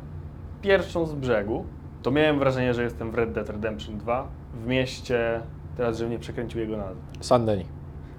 [0.68, 1.64] pierwszą z brzegu,
[2.02, 5.40] to miałem wrażenie, że jestem w Red Dead Redemption 2 w mieście,
[5.76, 7.66] teraz żebym nie przekręcił jego nazwy, Saint-Denis.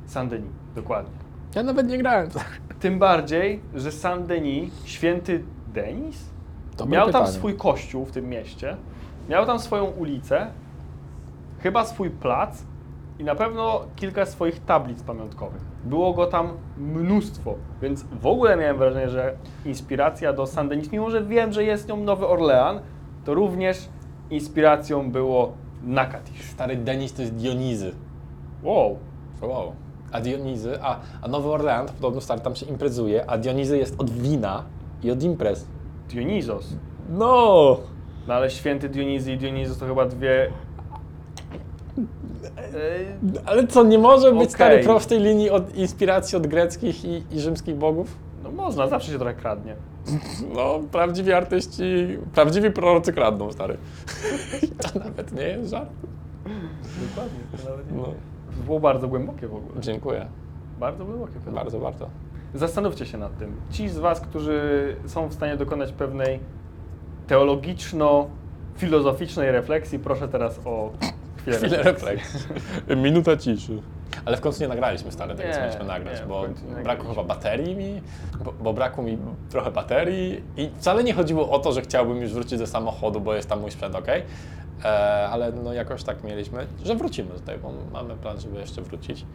[0.08, 1.12] Saint-Denis, dokładnie.
[1.56, 2.30] Ja nawet nie grałem.
[2.80, 6.30] Tym bardziej, że Saint-Denis, święty Denis,
[6.78, 7.38] Dobre miał tam pytanie.
[7.38, 8.78] swój kościół w tym mieście,
[9.30, 10.48] miał tam swoją ulicę,
[11.60, 12.64] chyba swój plac
[13.20, 15.62] i na pewno kilka swoich tablic pamiątkowych.
[15.84, 21.24] Było go tam mnóstwo, więc w ogóle miałem wrażenie, że inspiracja do Saint-Denis, mimo że
[21.24, 22.80] wiem, że jest nią Nowy Orlean,
[23.26, 23.90] to również
[24.30, 26.42] inspiracją było Nakatisz.
[26.42, 27.92] Stary Denis to jest Dionizy.
[28.64, 28.98] Wow,
[29.42, 29.74] Wow.
[30.12, 34.02] A Dionizy, a, a Nowy Orlean, to podobno stary tam się imprezuje, a Dionizy jest
[34.02, 34.64] od wina
[35.04, 35.68] i od imprez.
[36.10, 36.74] Dionizos.
[37.10, 37.78] No!
[38.28, 40.52] No ale święty Dionizy i Dionizos to chyba dwie...
[43.46, 44.52] Ale co, nie może być Okej.
[44.52, 48.18] stary prostej linii od inspiracji od greckich i, i rzymskich bogów?
[48.44, 49.76] No można, zawsze się trochę kradnie.
[50.56, 51.84] No, prawdziwi artyści,
[52.34, 53.78] prawdziwi prorocy kradną, stary.
[54.78, 55.90] to nawet nie jest żart.
[57.10, 57.40] Dokładnie.
[57.58, 57.98] To nawet nie.
[57.98, 58.08] No,
[58.66, 59.82] było bardzo głębokie w ogóle.
[59.82, 60.26] dziękuję.
[60.80, 61.34] Bardzo głębokie.
[61.54, 62.10] Bardzo warto.
[62.54, 63.56] Zastanówcie się nad tym.
[63.72, 66.40] Ci z Was, którzy są w stanie dokonać pewnej
[67.28, 70.92] teologiczno-filozoficznej refleksji, proszę teraz o
[71.52, 72.40] chwilę, Chwilę refleksji.
[72.98, 73.82] Minuta ciszy.
[74.26, 76.62] Ale w końcu nie nagraliśmy stary tego, co Nie, mieliśmy nagrać, nie, w bo końcu
[76.66, 77.10] nie brakło nagraliśmy.
[77.16, 78.02] chyba baterii mi,
[78.46, 79.18] bo, bo brakło mi
[79.50, 83.34] trochę baterii i wcale nie chodziło o to, że chciałbym już wrócić do samochodu, bo
[83.36, 84.08] jest tam mój sprzęt, ok?
[84.86, 84.88] E,
[85.32, 89.26] ale no jakoś tak mieliśmy, że wrócimy tutaj, bo mamy plan, żeby jeszcze wrócić.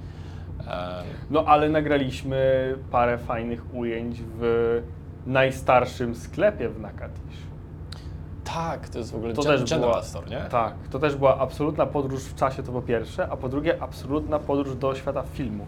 [0.66, 4.82] E, No ale nagraliśmy parę fajnych ujęć w
[5.26, 7.36] najstarszym sklepie w Nakatisz.
[8.54, 10.44] Tak, to jest w ogóle To Gen- też była, Store, nie?
[10.50, 14.38] Tak, to też była absolutna podróż w czasie, to po pierwsze, a po drugie absolutna
[14.38, 15.66] podróż do świata filmu.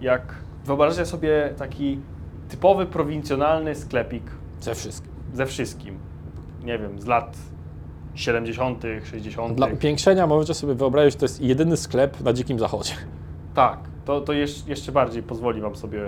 [0.00, 0.34] Jak
[0.64, 2.00] wyobrażacie sobie taki
[2.48, 4.22] typowy, prowincjonalny sklepik
[4.60, 5.12] Ze wszystkim.
[5.34, 5.98] ze wszystkim.
[6.64, 7.36] Nie wiem, z lat
[8.14, 9.54] 70., 60.
[9.54, 12.92] Dla upiększenia możecie sobie wyobrazić, że to jest jedyny sklep na Dzikim Zachodzie.
[13.54, 16.00] Tak, to, to jeszcze, jeszcze bardziej pozwoli Wam sobie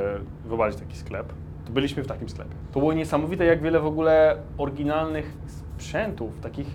[0.44, 1.32] wyobrazić taki sklep.
[1.66, 2.54] To byliśmy w takim sklepie.
[2.72, 5.36] To było niesamowite, jak wiele w ogóle oryginalnych
[5.82, 6.66] sprzętów, takich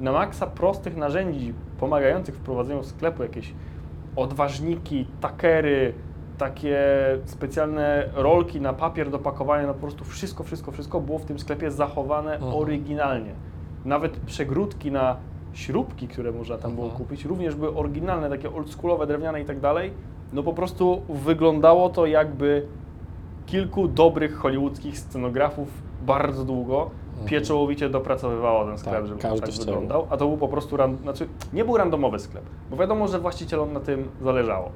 [0.00, 3.54] na maksa prostych narzędzi pomagających w prowadzeniu sklepu, jakieś
[4.16, 5.94] odważniki, takery,
[6.38, 6.78] takie
[7.24, 11.38] specjalne rolki na papier do pakowania, no po prostu wszystko, wszystko, wszystko było w tym
[11.38, 12.54] sklepie zachowane Mhm.
[12.54, 13.32] oryginalnie.
[13.84, 15.16] Nawet przegródki na
[15.52, 17.04] śrubki, które można tam było Mhm.
[17.04, 19.90] kupić, również były oryginalne, takie oldschoolowe, drewniane i tak dalej.
[20.32, 22.66] No po prostu wyglądało to jakby
[23.46, 25.68] kilku dobrych hollywoodzkich scenografów
[26.06, 26.90] bardzo długo
[27.26, 30.06] pieczołowicie dopracowywało ten sklep, Tak, żeby każdy tak wyglądał.
[30.10, 33.72] A to był po prostu, ran, znaczy nie był randomowy sklep, bo wiadomo, że właścicielom
[33.72, 34.70] na tym zależało.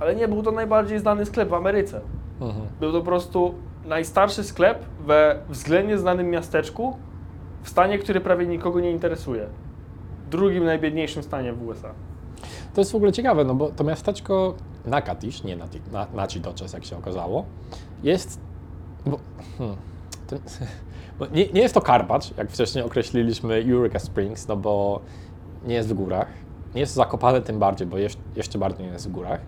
[0.00, 2.00] Ale nie był to najbardziej znany sklep w Ameryce.
[2.40, 2.66] Mhm.
[2.80, 6.96] Był to po prostu najstarszy sklep we względnie znanym miasteczku,
[7.62, 9.46] w stanie, który prawie nikogo nie interesuje.
[10.30, 11.90] Drugim najbiedniejszym stanie w USA.
[12.74, 14.54] To jest w ogóle ciekawe, no bo to miasteczko
[14.86, 17.44] Nakatish, nie Nati- na, Nachitoches, jak się okazało,
[18.02, 18.40] jest.
[19.06, 19.18] Bo,
[19.58, 19.76] hmm,
[20.26, 20.36] to,
[21.32, 25.00] nie, nie jest to Karpacz, jak wcześniej określiliśmy Eureka Springs, no bo
[25.66, 26.28] nie jest w górach.
[26.74, 29.40] Nie jest zakopane tym bardziej, bo jeszcze, jeszcze bardziej nie jest w górach.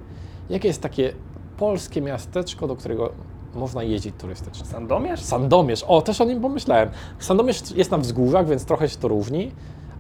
[0.50, 1.12] Jakie jest takie
[1.56, 3.12] polskie miasteczko, do którego
[3.54, 4.66] można jeździć turystycznie?
[4.66, 5.20] Sandomierz?
[5.20, 6.88] Sandomierz, o, też o nim pomyślałem.
[7.18, 9.52] Sandomierz jest na wzgórzach, więc trochę się to różni,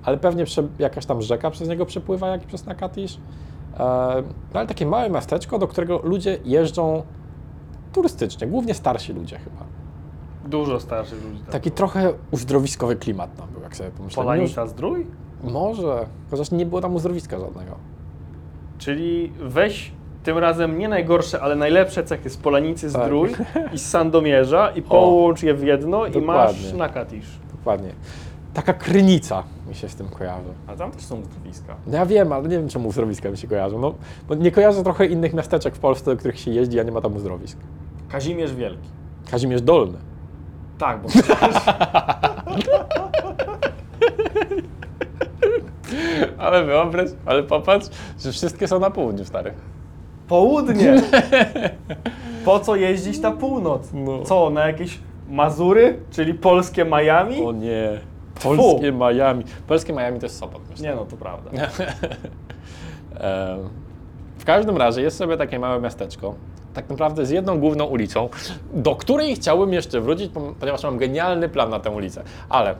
[0.02, 3.18] ale pewnie prze, jakaś tam rzeka przez niego przepływa, jak i przez Nakatisz.
[4.54, 7.02] No ale takie małe miasteczko, do którego ludzie jeżdżą
[7.92, 9.67] turystycznie, głównie starsi ludzie chyba.
[10.48, 11.38] Dużo starszych ludzi.
[11.38, 11.76] Tam Taki było.
[11.76, 14.26] trochę uzdrowiskowy klimat tam był, jak sobie pomyślałem.
[14.26, 15.06] Polanica Zdrój?
[15.44, 17.72] Może, chociaż nie było tam uzdrowiska żadnego.
[18.78, 19.92] Czyli weź
[20.24, 23.04] tym razem nie najgorsze, ale najlepsze cechy z Polanicy Tak.
[23.04, 23.30] Zdrój
[23.74, 26.78] i z Sandomierza i połącz je w jedno i masz dokładnie.
[26.78, 27.26] Nakatisz.
[27.58, 27.92] Dokładnie.
[28.54, 30.50] Taka krynica mi się z tym kojarzy.
[30.66, 31.76] A tam też są uzdrowiska.
[31.86, 33.78] No ja wiem, ale nie wiem, czemu uzdrowiska mi się kojarzą.
[33.78, 33.94] No,
[34.28, 37.00] bo nie kojarzę trochę innych miasteczek w Polsce, do których się jeździ, a nie ma
[37.00, 37.58] tam uzdrowisk.
[38.08, 38.88] Kazimierz Wielki.
[39.30, 39.98] Kazimierz Dolny.
[40.78, 41.08] Tak, bo
[46.38, 47.86] Ale wyobraź, ale popatrz,
[48.20, 49.52] że wszystkie są na południu, stary.
[50.28, 51.02] południe.
[52.44, 53.88] Po co jeździć na północ?
[53.92, 54.22] No.
[54.22, 54.98] Co, na jakieś
[55.30, 57.42] Mazury, czyli polskie Miami?
[57.44, 58.00] O nie.
[58.42, 59.44] Polskie Miami.
[59.66, 60.88] Polskie Miami to jest Sopot, myślę.
[60.88, 61.50] Nie no, to prawda.
[63.20, 63.68] Em,
[64.38, 66.34] W każdym razie jest sobie takie małe miasteczko,
[66.78, 68.28] tak naprawdę z jedną główną ulicą,
[68.74, 72.22] do której chciałbym jeszcze wrócić, ponieważ mam genialny plan na tę ulicę.
[72.48, 72.74] Ale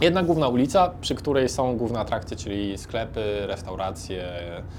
[0.00, 4.24] jedna główna ulica, przy której są główne atrakcje, czyli sklepy, restauracje,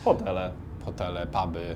[0.06, 0.52] Hotele.
[0.86, 1.76] hotele, puby.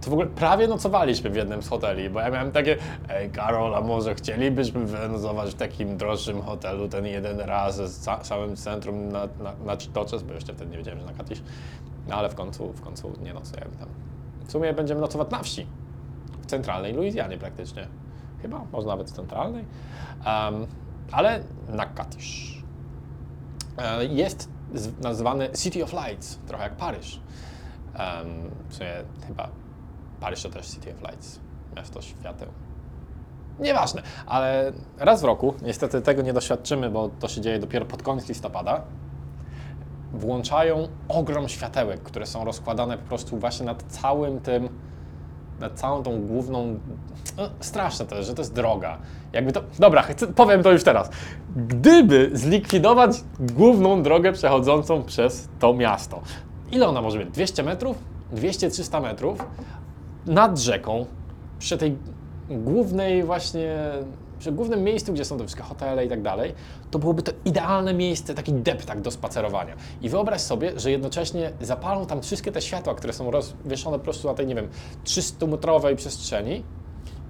[0.00, 2.76] To w ogóle prawie nocowaliśmy w jednym z hoteli, bo ja miałem takie,
[3.08, 8.56] ej Karol, a może chcielibyśmy wynocować w takim droższym hotelu ten jeden raz z całym
[8.56, 11.42] centrum na, na, na Chitoches, bo jeszcze wtedy nie wiedziałem, że na Katisz.
[12.08, 13.88] No ale w końcu, w końcu nie nocujemy tam.
[14.46, 15.66] W sumie będziemy nocować na wsi,
[16.42, 17.88] w centralnej Luizjanie praktycznie.
[18.42, 19.64] Chyba, może nawet w centralnej.
[20.24, 20.66] Em,
[21.12, 22.62] ale na Katisz.
[23.78, 24.48] E, Jest
[25.00, 27.20] nazwany City of Lights, trochę jak Paryż.
[27.94, 28.90] Em, w sumie
[29.26, 29.48] chyba
[30.20, 31.40] Paryż to też City of Lights,
[31.76, 32.48] miasto świateł.
[33.58, 38.02] Nieważne, ale raz w roku, niestety tego nie doświadczymy, bo to się dzieje dopiero pod
[38.02, 38.82] koniec listopada,
[40.14, 44.68] włączają ogrom światełek, które są rozkładane po prostu właśnie nad całym tym,
[45.60, 46.78] nad całą tą główną.
[47.36, 48.98] No, straszne to jest, że to jest droga.
[49.32, 49.62] Jakby to.
[49.78, 51.10] Dobra, chcę, powiem to już teraz.
[51.56, 56.20] Gdyby zlikwidować główną drogę przechodzącą przez to miasto,
[56.72, 57.30] ile ona może być?
[57.30, 57.98] 200 metrów?
[58.34, 59.38] 200-300 metrów
[60.26, 61.06] nad rzeką,
[61.58, 61.96] przy tej
[62.50, 63.76] głównej właśnie,
[64.38, 66.54] przy głównym miejscu, gdzie są te wszystkie hotele i tak dalej,
[66.90, 69.74] to byłoby to idealne miejsce, taki deptak do spacerowania.
[70.02, 74.28] I wyobraź sobie, że jednocześnie zapalą tam wszystkie te światła, które są rozwieszone po prostu
[74.28, 74.68] na tej, nie wiem,
[75.04, 76.64] 300-metrowej przestrzeni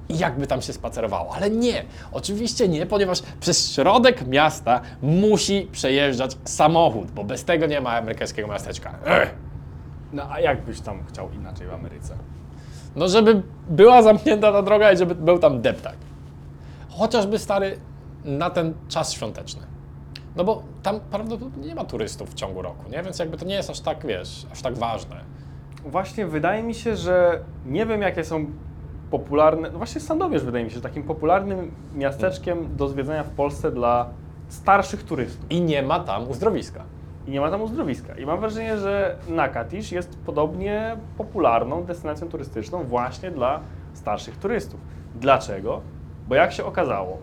[0.08, 1.34] i jakby tam się spacerowało.
[1.34, 7.80] Ale nie, oczywiście nie, ponieważ przez środek miasta musi przejeżdżać samochód, bo bez tego nie
[7.80, 8.98] ma amerykańskiego miasteczka.
[9.06, 9.34] Ech.
[10.12, 12.14] No a jak byś tam chciał inaczej w Ameryce?
[12.96, 15.96] No, żeby była zamknięta ta droga i żeby był tam deptak.
[16.98, 17.78] Chociażby stary
[18.24, 19.62] na ten czas świąteczny.
[20.36, 23.02] No bo tam prawdopodobnie nie ma turystów w ciągu roku, nie?
[23.02, 25.16] Więc jakby to nie jest aż tak, wiesz, aż tak ważne.
[25.84, 28.46] Właśnie wydaje mi się, że nie wiem jakie są
[29.10, 33.72] popularne, no właśnie Sandomierz wydaje mi się, że takim popularnym miasteczkiem do zwiedzania w Polsce
[33.72, 34.08] dla
[34.48, 35.46] starszych turystów.
[35.50, 36.84] I nie ma tam uzdrowiska.
[37.26, 38.14] I nie ma tam uzdrowiska.
[38.18, 43.60] I mam wrażenie, że Nakatisz jest podobnie popularną destynacją turystyczną właśnie dla
[43.94, 44.80] starszych turystów.
[45.14, 45.80] Dlaczego?
[46.28, 47.18] Bo jak się okazało,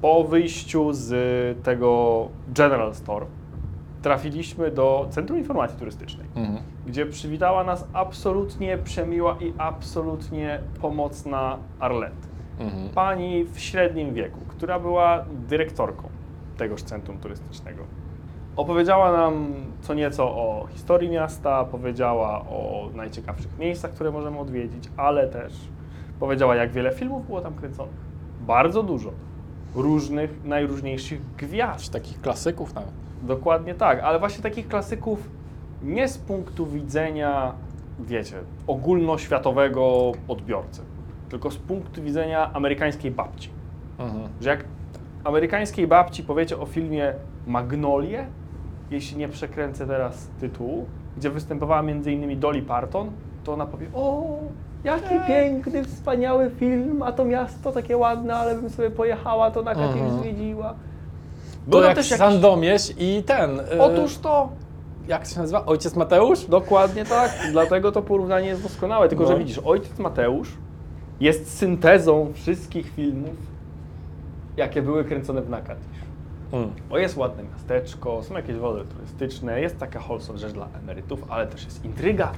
[0.00, 1.12] po wyjściu z
[1.64, 3.26] tego General Store
[4.02, 6.26] trafiliśmy do Centrum Informacji Turystycznej,
[6.86, 12.28] gdzie przywitała nas absolutnie przemiła i absolutnie pomocna Arlette.
[12.94, 16.08] Pani w średnim wieku, która była dyrektorką
[16.56, 17.82] tegoż centrum turystycznego.
[18.56, 25.28] Opowiedziała nam co nieco o historii miasta, powiedziała o najciekawszych miejscach, które możemy odwiedzić, ale
[25.28, 25.52] też
[26.20, 28.09] powiedziała, jak wiele filmów było tam kręconych.
[28.50, 29.10] Bardzo dużo.
[29.74, 31.92] Różnych, najróżniejszych gwiazd.
[31.92, 32.90] Takich klasyków nawet.
[33.22, 35.30] Dokładnie tak, ale właśnie takich klasyków
[35.82, 37.52] nie z punktu widzenia,
[38.00, 38.36] wiecie,
[38.66, 40.82] ogólnoświatowego odbiorcy,
[41.28, 43.50] tylko z punktu widzenia amerykańskiej babci.
[44.40, 44.64] Że jak
[45.24, 47.14] amerykańskiej babci powiecie o filmie
[47.46, 48.26] Magnolie,
[48.90, 50.86] jeśli nie przekręcę teraz tytułu,
[51.16, 52.40] gdzie występowała m.in.
[52.40, 53.10] Dolly Parton,
[53.44, 54.38] to ona powie, o,
[54.84, 59.74] jaki piękny, wspaniały film, a to miasto takie ładne, ale bym sobie pojechała, to na
[59.74, 60.20] kiedyś Mhm.
[60.20, 60.68] zwiedziła.
[61.64, 63.60] To Było tam jak też jakiś- Sandomierz i ten...
[63.60, 64.48] y, Otóż to,
[65.08, 65.66] Jak się nazywa?
[65.66, 66.44] Ojciec Mateusz?
[66.46, 69.08] Dokładnie tak, dlatego to porównanie jest doskonałe.
[69.08, 69.38] Tylko, że No.
[69.38, 70.52] widzisz, ojciec Mateusz
[71.20, 73.34] jest syntezą wszystkich filmów,
[74.56, 76.00] jakie były kręcone w Nakatisz.
[76.52, 76.70] Mm.
[76.90, 81.46] Bo jest ładne miasteczko, są jakieś wody turystyczne, jest taka wholesome rzecz dla emerytów, ale
[81.46, 82.32] też jest intryga,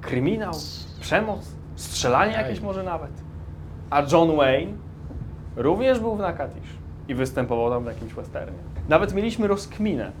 [0.00, 0.52] kryminał,
[1.00, 1.48] przemoc,
[1.80, 3.10] strzelanie jakieś może nawet.
[3.90, 4.72] A John Wayne
[5.56, 6.68] również był w Nakatisz
[7.08, 8.58] i występował tam w jakimś westernie.
[8.88, 10.12] Nawet mieliśmy rozkminę,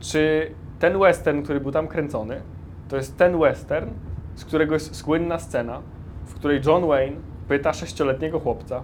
[0.00, 2.40] czy ten western, który był tam kręcony,
[2.88, 3.90] to jest ten western,
[4.34, 5.80] z którego jest słynna scena,
[6.26, 7.16] w której John Wayne
[7.48, 8.82] pyta sześcioletniego chłopca,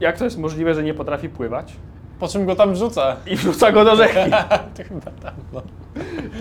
[0.00, 1.76] jak to jest możliwe, że nie potrafi pływać
[2.18, 3.16] Po czym go tam wrzuca?
[3.26, 4.30] i wrzuca go do rzeki.
[4.76, 5.62] to chyba tam, no.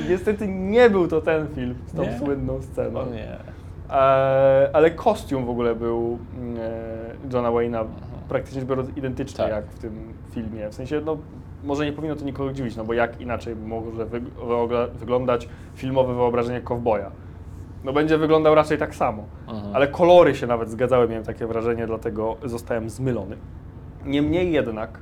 [0.09, 2.19] Niestety nie był to ten film z tą Nie?
[2.19, 3.05] słynną sceną.
[3.05, 3.37] No nie.
[3.89, 6.19] E, ale kostium w ogóle był
[6.59, 7.85] e, Johna Wayne'a
[8.29, 9.49] praktycznie rzecz biorąc identyczny Tak.
[9.51, 10.69] jak w tym filmie.
[10.69, 11.17] W sensie, no
[11.63, 14.05] może nie powinno to nikogo dziwić, no bo jak inaczej może
[14.93, 17.11] wyglądać filmowe wyobrażenie kowboja?
[17.83, 19.23] No będzie wyglądał raczej tak samo.
[19.47, 19.75] Mhm.
[19.75, 23.35] Ale kolory się nawet zgadzały, miałem takie wrażenie, dlatego zostałem zmylony.
[24.05, 24.99] Niemniej jednak,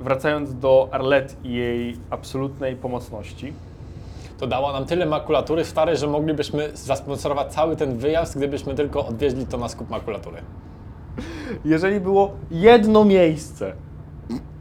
[0.00, 3.52] wracając do Arlette i jej absolutnej pomocności,
[4.38, 9.46] To dała nam tyle makulatury starej, że moglibyśmy zasponsorować cały ten wyjazd, gdybyśmy tylko odwieźli
[9.46, 10.36] to na skup makulatury.
[11.64, 13.72] jeżeli było jedno miejsce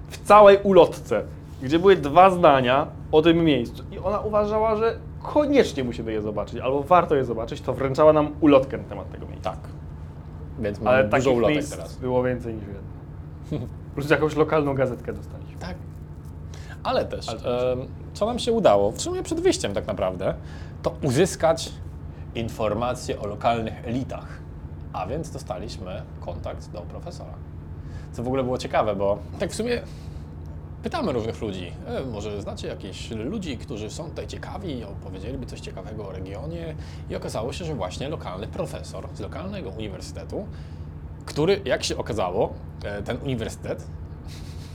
[0.10, 1.24] w całej ulotce,
[1.62, 6.60] gdzie były dwa zdania o tym miejscu i ona uważała, że koniecznie musimy je zobaczyć,
[6.60, 9.52] albo warto je zobaczyć, to wręczała nam ulotkę na temat tego miejsca.
[9.52, 9.60] Tak.
[10.60, 11.98] Więc mamy Ale dużo takich ulotek miejsc teraz.
[11.98, 13.68] było więcej niż jedno.
[13.96, 15.47] Plus jakąś lokalną gazetkę dostaliśmy.
[16.88, 20.34] Ale też, Ale em, co nam się udało, w sumie przed wyjściem tak naprawdę,
[20.82, 21.70] to uzyskać
[22.36, 24.40] informacje o lokalnych elitach.
[24.94, 27.34] A więc dostaliśmy kontakt do profesora.
[28.12, 29.82] Co w ogóle było ciekawe, bo tak w sumie
[30.84, 31.72] pytamy różnych ludzi.
[31.88, 36.76] E, może znacie jakichś ludzi, którzy są tutaj ciekawi, opowiedzieliby coś ciekawego o regionie.
[37.10, 40.46] I okazało się, że właśnie lokalny profesor z lokalnego uniwersytetu,
[41.26, 43.88] który, jak się okazało, e, ten uniwersytet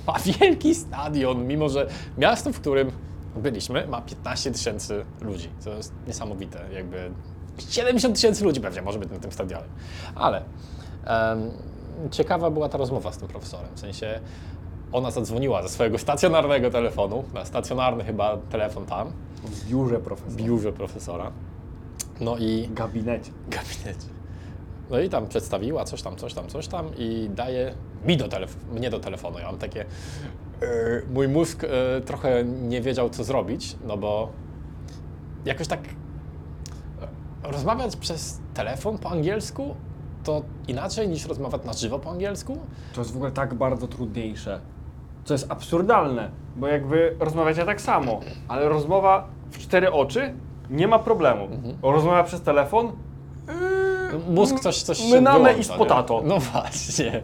[0.07, 1.89] ma wielki stadion, mimo że
[2.19, 2.91] miasto, w którym
[3.37, 5.49] byliśmy, ma 15 tysięcy ludzi.
[5.65, 6.61] To jest niesamowite.
[6.75, 7.11] Jakby
[7.69, 9.65] 70 tysięcy ludzi pewnie może być na tym stadionie.
[10.15, 10.43] Ale
[11.05, 11.51] em,
[12.11, 13.69] ciekawa była ta rozmowa z tym profesorem.
[13.75, 14.21] W sensie
[14.93, 19.13] ona zadzwoniła ze swojego stacjonarnego telefonu, na stacjonarny chyba telefon tam,
[19.45, 20.31] W biurze profesora.
[20.33, 21.33] w biurze profesora.
[22.21, 23.31] No i W gabinecie.
[23.49, 24.07] gabinecie.
[24.91, 27.75] No i tam przedstawiła coś tam, coś tam, coś tam i daje
[28.05, 29.39] mi do telef- mnie do telefonu.
[29.39, 29.81] Ja mam takie.
[29.81, 29.87] e,
[31.15, 34.29] mój mózg e, trochę nie wiedział, co zrobić, no bo
[35.45, 35.81] jakoś tak
[37.43, 39.75] e, rozmawiać przez telefon po angielsku
[40.25, 42.59] to inaczej niż rozmawiać na żywo po angielsku.
[42.95, 44.61] To jest w ogóle tak bardzo trudniejsze.
[45.25, 50.35] Co jest absurdalne, bo jakby rozmawiacie tak samo, ale rozmowa w cztery oczy
[50.71, 51.49] nie ma problemu.
[51.83, 52.93] Rozmowa przez telefon
[53.47, 53.53] No,
[54.29, 55.77] Mózg coś, coś się Mynamy wyłącza, i z nie?
[55.77, 56.23] potato.
[56.25, 57.23] No właśnie.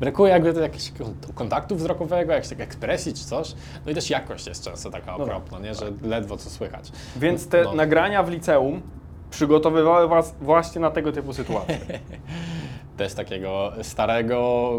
[0.00, 3.54] Brakuje jakby to jakiegoś kon- kontaktu wzrokowego, jakiejś takiej ekspresji czy coś.
[3.86, 5.74] No i też jakość jest często taka okropna, nie?
[5.74, 6.92] że ledwo co słychać.
[7.16, 7.72] Więc te No.
[7.74, 8.82] nagrania w liceum
[9.30, 11.78] przygotowywały was właśnie na tego typu sytuacje.
[12.96, 14.70] Też takiego starego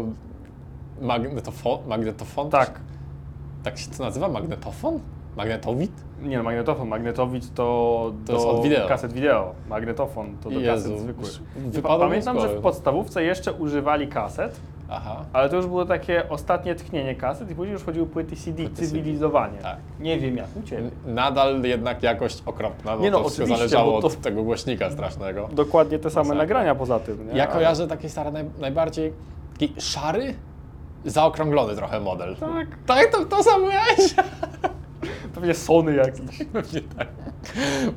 [1.00, 2.50] magnetofon, magnetofon?
[2.50, 2.80] tak.
[3.62, 4.28] Tak się to nazywa?
[4.28, 5.00] Magnetofon?
[5.36, 5.92] Magnetowid?
[6.22, 6.88] Nie no, magnetofon.
[6.88, 7.62] Magnetowid to,
[8.26, 8.88] To do jest od wideo.
[8.88, 9.54] kaset wideo.
[9.68, 11.30] Magnetofon to do Jezu, kaset zwykłych.
[11.76, 14.60] mi Pamiętam, że w podstawówce jeszcze używali kaset,
[14.90, 15.24] Aha.
[15.32, 18.74] ale to już było takie ostatnie tchnienie kaset i później już chodziły płyty CD, Płyty
[18.76, 18.86] CD.
[18.88, 19.58] cywilizowanie.
[19.58, 19.76] Tak.
[20.00, 20.90] Nie wiem jak u Ciebie.
[21.06, 24.42] Nadal jednak jakość okropna, bo Nie no, to wszystko oczywiście, zależało bo to- od tego
[24.42, 25.48] głośnika strasznego.
[25.52, 26.42] Dokładnie te same Masakra.
[26.42, 27.26] nagrania poza tym.
[27.28, 27.36] Nie?
[27.38, 29.12] Ja Ale- kojarzę taki stary, naj, najbardziej
[29.52, 30.34] taki szary,
[31.04, 32.36] zaokrąglony trochę model.
[32.36, 34.14] Tak, Tak, to, to samo miałeś?
[35.42, 36.38] Pewnie Sony jakiś.
[36.52, 37.08] Pewnie tak.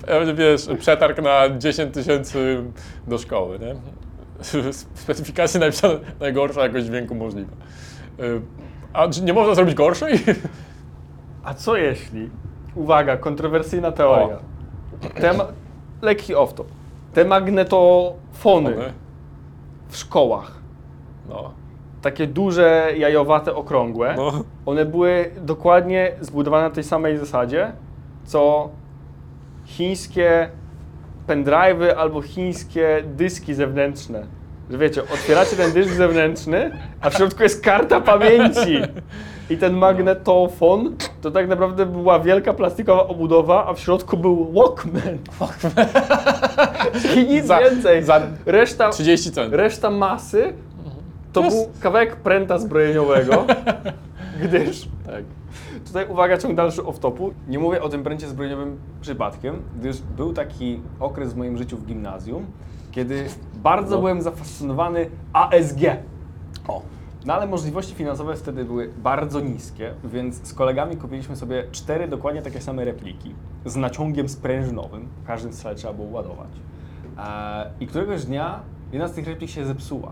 [0.07, 2.63] Pewnie wiesz, przetarg na 10 tysięcy
[3.07, 3.75] do szkoły, nie?
[4.95, 7.51] Specyfikacja napisana najgorsza jakość dźwięku możliwa.
[8.19, 8.41] Y,
[8.93, 10.19] A czy nie można zrobić gorszej?
[11.43, 12.29] A co jeśli,
[12.75, 14.39] uwaga, kontrowersyjna teoria,
[15.15, 15.47] te ma-
[16.01, 16.65] lekki off-top,
[17.13, 18.75] te magnetofony
[19.89, 20.51] w szkołach,
[21.29, 21.53] No.
[22.05, 24.31] Takie duże, jajowate, okrągłe, No.
[24.65, 27.71] one były dokładnie zbudowane na tej samej zasadzie,
[28.25, 28.69] co
[29.65, 30.49] chińskie
[31.27, 34.23] pendrive'y albo chińskie dyski zewnętrzne.
[34.71, 38.81] Że wiecie, otwieracie ten dysk zewnętrzny, a w środku jest karta pamięci.
[39.49, 45.17] I ten magnetofon to tak naprawdę była wielka plastikowa obudowa, a w środku był Walkman.
[47.17, 48.03] I nic Za- więcej.
[48.03, 49.53] za Reszta, 30 cent.
[49.53, 50.53] reszta masy
[51.35, 53.45] to był kawałek pręta zbrojeniowego,
[54.43, 55.23] gdyż Tak.
[55.87, 57.31] Tutaj uwaga, ciąg dalszy off-topu.
[57.47, 61.85] Nie mówię o tym pręcie zbrojeniowym przypadkiem, gdyż był taki okres w moim życiu w
[61.85, 62.45] gimnazjum,
[62.91, 63.25] kiedy
[63.55, 63.97] bardzo No.
[64.01, 65.79] byłem zafascynowany ASG.
[66.67, 66.81] O.
[67.25, 72.41] No ale możliwości finansowe wtedy były bardzo niskie, więc z kolegami kupiliśmy sobie cztery dokładnie
[72.41, 75.07] takie same repliki z naciągiem sprężynowym.
[75.23, 76.49] W każdym strzale trzeba było ładować.
[77.17, 78.59] E, I któregoś dnia
[78.91, 80.11] jedna z tych replik się zepsuła.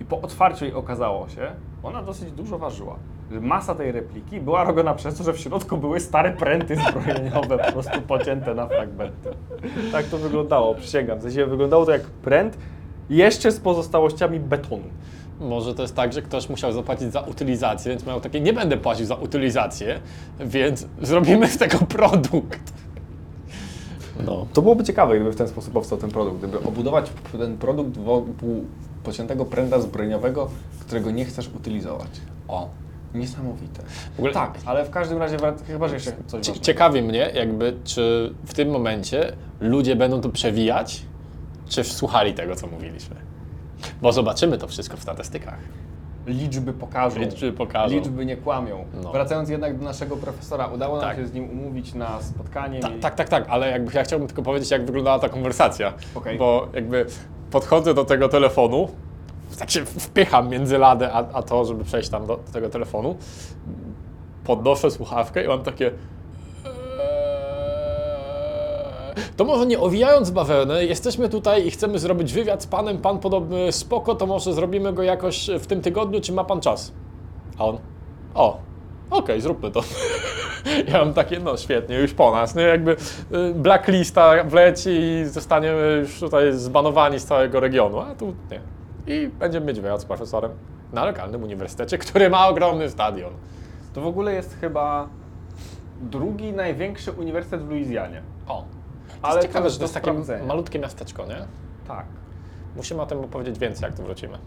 [0.00, 2.96] I po otwarciu jej okazało się, ona dosyć dużo ważyła.
[3.30, 7.72] Masa tej repliki była robiona przez to, że w środku były stare pręty zbrojeniowe, po
[7.72, 9.30] prostu pocięte na fragmenty.
[9.92, 11.18] Tak to wyglądało, przysięgam.
[11.18, 12.58] W sensie wyglądało to jak pręt,
[13.10, 14.84] jeszcze z pozostałościami betonu.
[15.40, 18.76] Może to jest tak, że ktoś musiał zapłacić za utylizację, więc miał takie, nie będę
[18.76, 20.00] płacił za utylizację,
[20.40, 22.72] więc zrobimy z tego produkt.
[24.26, 24.46] No.
[24.52, 26.38] To byłoby ciekawe, gdyby w ten sposób powstał ten produkt.
[26.38, 28.64] Gdyby obudować ten produkt wokół
[29.04, 30.50] pociętego pręta zbrojeniowego,
[30.80, 32.10] którego nie chcesz utylizować.
[32.48, 32.68] O.
[33.14, 33.82] Niesamowite.
[34.18, 36.60] Ogóle Tak, ale w każdym razie, chyba że jeszcze coś ważnego.
[36.60, 41.02] Ciekawi mnie, jakby, czy w tym momencie ludzie będą to przewijać,
[41.68, 43.16] czy słuchali tego, co mówiliśmy.
[44.02, 45.58] Bo zobaczymy to wszystko w statystykach.
[46.28, 47.20] Liczby pokażą.
[47.20, 47.94] Liczby pokażą.
[47.94, 48.84] Liczby nie kłamią.
[49.02, 49.12] No.
[49.12, 51.16] Wracając jednak do naszego profesora, udało nam Tak.
[51.16, 52.80] się z nim umówić na spotkanie.
[52.80, 55.92] Ta, tak, tak, tak, ale jakby ja chciałbym tylko powiedzieć, jak wyglądała ta konwersacja.
[56.14, 56.38] Okej.
[56.38, 57.06] Bo jakby
[57.50, 58.88] podchodzę do tego telefonu,
[59.58, 63.16] tak się wpycham między ladę a, a to, żeby przejść tam do, do tego telefonu.
[64.44, 65.90] Podnoszę słuchawkę i mam takie.
[69.36, 73.72] To może nie owijając bawełnę, jesteśmy tutaj i chcemy zrobić wywiad z panem, pan podobny
[73.72, 76.92] spoko, to może zrobimy go jakoś w tym tygodniu, czy ma pan czas?
[77.58, 77.78] A on,
[78.34, 78.58] o,
[79.10, 79.82] okej, zróbmy to.
[80.92, 82.62] Ja mam takie, no świetnie, już po nas, nie?
[82.62, 82.96] Jakby
[83.50, 88.60] y, blacklista wleci i zostaniemy już tutaj zbanowani z całego regionu, a tu nie.
[89.14, 90.50] I będziemy mieć wywiad z profesorem
[90.92, 93.32] na lokalnym uniwersytecie, który ma ogromny stadion.
[93.94, 95.08] To w ogóle jest chyba
[96.00, 98.22] drugi największy uniwersytet w Luizjanie.
[98.48, 98.64] O,
[99.22, 100.44] Ale jest to ciekawe, jest że to jest takie sprawdzenia.
[100.44, 101.46] malutkie miasteczko, nie?
[101.88, 102.06] Tak.
[102.76, 104.38] Musimy o tym opowiedzieć więcej, jak tu wrócimy.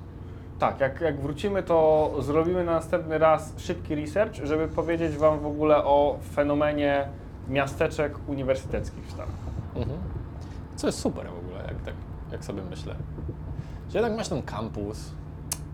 [0.60, 5.46] Tak, jak, jak wrócimy, to zrobimy na następny raz szybki research, żeby powiedzieć Wam w
[5.46, 7.08] ogóle o fenomenie
[7.48, 9.36] miasteczek uniwersyteckich w Stanach.
[9.76, 10.00] Mhm.
[10.76, 11.94] Co jest super w ogóle, jak, tak,
[12.32, 12.96] jak sobie myślę.
[13.90, 15.12] Że jednak masz ten kampus,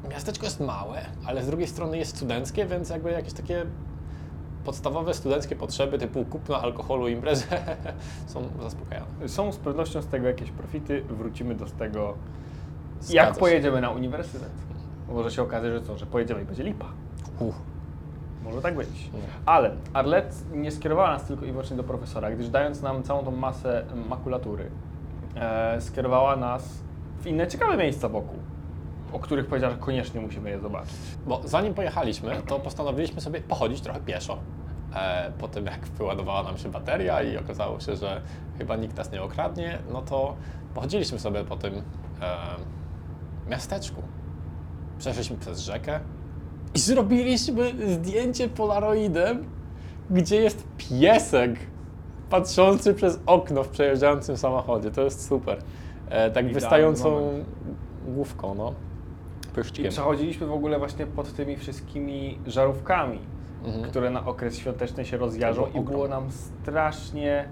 [0.09, 3.65] miasteczko jest małe, ale z drugiej strony jest studenckie, więc jakby jakieś takie
[4.67, 7.45] podstawowe studenckie potrzeby typu kupno alkoholu, imprezy
[8.33, 9.07] są zaspokajane.
[9.27, 12.13] Są z pewnością z tego jakieś profity, wrócimy do tego,
[13.01, 13.39] Zgadza jak się.
[13.39, 14.49] pojedziemy na uniwersytet.
[15.09, 16.85] Może się okazać, że co, że pojedziemy i będzie lipa.
[17.39, 17.55] Uff.
[18.43, 18.89] Może tak być.
[19.45, 23.31] Ale Arlet nie skierowała nas tylko i wyłącznie do profesora, gdyż dając nam całą tą
[23.31, 24.71] masę makulatury,
[25.35, 26.83] e, skierowała nas
[27.19, 28.39] w inne ciekawe miejsca wokół,
[29.13, 30.93] o których powiedziała, że koniecznie musimy je zobaczyć.
[31.25, 34.37] Bo zanim pojechaliśmy, to postanowiliśmy sobie pochodzić trochę pieszo.
[34.97, 38.21] E, po tym jak wyładowała nam się bateria i okazało się, że
[38.57, 40.35] chyba nikt nas nie okradnie, no to
[40.73, 41.81] pochodziliśmy sobie po tym e,
[43.49, 44.01] miasteczku.
[44.99, 45.99] Przeszliśmy przez rzekę
[46.75, 49.45] i zrobiliśmy zdjęcie polaroidem,
[50.09, 51.59] gdzie jest piesek
[52.29, 54.91] patrzący przez okno w przejeżdżającym samochodzie.
[54.91, 55.57] To jest super.
[55.57, 55.61] E,
[56.09, 57.45] tak Idealny wystającą moment.
[58.07, 58.73] główką, no.
[59.51, 59.89] I Pyszczkiem.
[59.89, 63.19] przechodziliśmy w ogóle właśnie pod tymi wszystkimi żarówkami,
[63.65, 63.83] Mhm.
[63.83, 67.49] które na okres świąteczny się było i było nam strasznie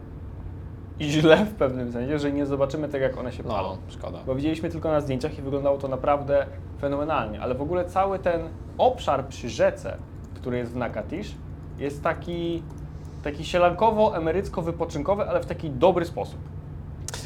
[1.02, 3.70] źle w pewnym sensie, że nie zobaczymy tego, jak one się palą.
[3.70, 4.20] No, szkoda.
[4.26, 6.46] Bo widzieliśmy tylko na zdjęciach i wyglądało to naprawdę
[6.82, 8.42] fenomenalnie, ale w ogóle cały ten
[8.78, 9.98] obszar przy rzece,
[10.36, 11.36] który jest w Nakatish,
[11.78, 12.64] jest taki,
[13.24, 16.40] taki sielankowo-emerycko-wypoczynkowy, ale w taki dobry sposób.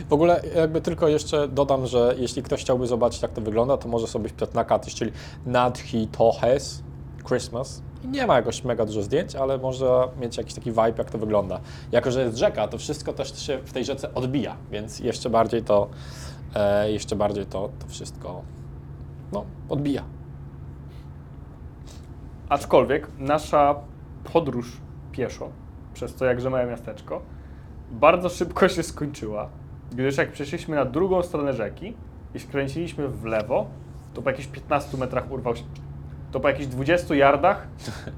[0.09, 3.87] W ogóle jakby tylko jeszcze dodam, że jeśli ktoś chciałby zobaczyć jak to wygląda, to
[3.87, 5.11] może sobie wpisać na Katish, czyli
[5.45, 6.83] Nadhi Tohes
[7.27, 7.81] Christmas.
[8.03, 11.59] Nie ma jakoś mega dużo zdjęć, ale może mieć jakiś taki vibe jak to wygląda.
[11.91, 15.63] Jako, że jest rzeka, to wszystko też się w tej rzece odbija, więc jeszcze bardziej
[15.63, 15.89] to,
[16.55, 18.41] e, jeszcze bardziej to, to wszystko
[19.31, 20.03] no, odbija.
[22.49, 23.75] Aczkolwiek nasza
[24.33, 24.77] podróż
[25.11, 25.49] pieszo
[25.93, 27.21] przez to jakże małe miasteczko
[27.91, 29.49] bardzo szybko się skończyła,
[29.91, 31.93] gdyż jak przeszliśmy na drugą stronę rzeki
[32.35, 33.67] i skręciliśmy w lewo,
[34.13, 35.63] to po jakichś 15 metrach urwał się,
[36.31, 37.67] to po jakichś 20 yardach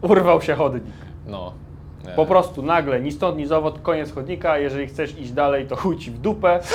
[0.02, 0.84] urwał się chodnik.
[1.28, 1.54] No.
[2.08, 5.76] e, Po prostu nagle, ni stąd, ni zowąd, koniec chodnika, jeżeli chcesz iść dalej, to
[5.76, 6.60] chuj ci w dupę.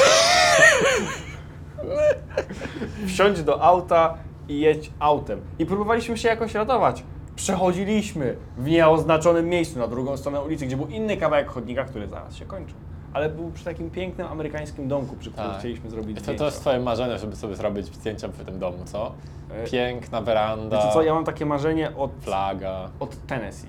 [3.06, 4.14] Wsiądź do auta
[4.48, 5.40] i jedź autem.
[5.58, 7.02] I próbowaliśmy się jakoś ratować.
[7.36, 12.34] Przechodziliśmy w nieoznaczonym miejscu na drugą stronę ulicy, gdzie był inny kawałek chodnika, który zaraz
[12.36, 12.76] się kończył.
[13.16, 15.58] Ale był przy takim pięknym amerykańskim domku, przy którym Tak.
[15.58, 16.38] chcieliśmy zrobić To, zdjęcia.
[16.38, 19.12] to jest twoje marzenie, żeby sobie zrobić zdjęcia w tym domu, co?
[19.50, 22.90] E, Piękna weranda, Wiecie co, ja mam takie marzenie od flaga.
[23.00, 23.66] od Tennessee.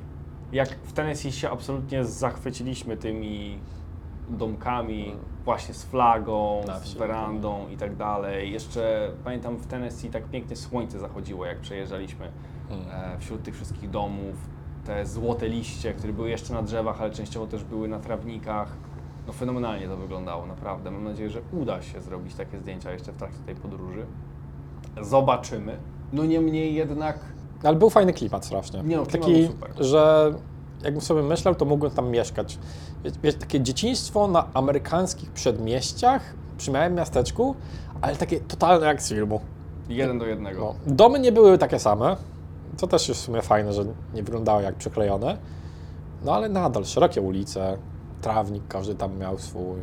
[0.51, 3.57] Jak w Tennessee się absolutnie zachwyciliśmy tymi
[4.29, 8.51] domkami, właśnie z flagą, z werandą i tak dalej.
[8.51, 12.31] Jeszcze pamiętam w Tennessee tak pięknie słońce zachodziło, jak przejeżdżaliśmy
[12.71, 12.85] Mm.
[12.91, 14.35] e, wśród tych wszystkich domów.
[14.85, 18.71] Te złote liście, które były jeszcze na drzewach, ale częściowo też były na trawnikach.
[19.27, 20.91] No fenomenalnie to wyglądało, naprawdę.
[20.91, 24.05] Mam nadzieję, że uda się zrobić takie zdjęcia jeszcze w trakcie tej podróży.
[25.01, 25.77] Zobaczymy.
[26.13, 27.19] No niemniej jednak
[27.63, 28.83] Ale był fajny klimat strasznie.
[28.83, 29.71] Nie no, klimat Taki, był super.
[29.85, 30.33] że
[30.83, 32.59] jakbym sobie myślał, to mógłbym tam mieszkać.
[33.03, 37.55] Wie- Wiesz, takie dzieciństwo na amerykańskich przedmieściach, przy małym miasteczku,
[38.01, 39.39] ale takie totalne jak z filmu.
[39.89, 40.59] jeden do jednego.
[40.87, 42.17] No, domy nie były takie same,
[42.77, 45.37] co też jest w sumie fajne, że nie wyglądały jak przyklejone.
[46.25, 47.77] No ale nadal szerokie ulice,
[48.21, 49.77] trawnik, każdy tam miał swój.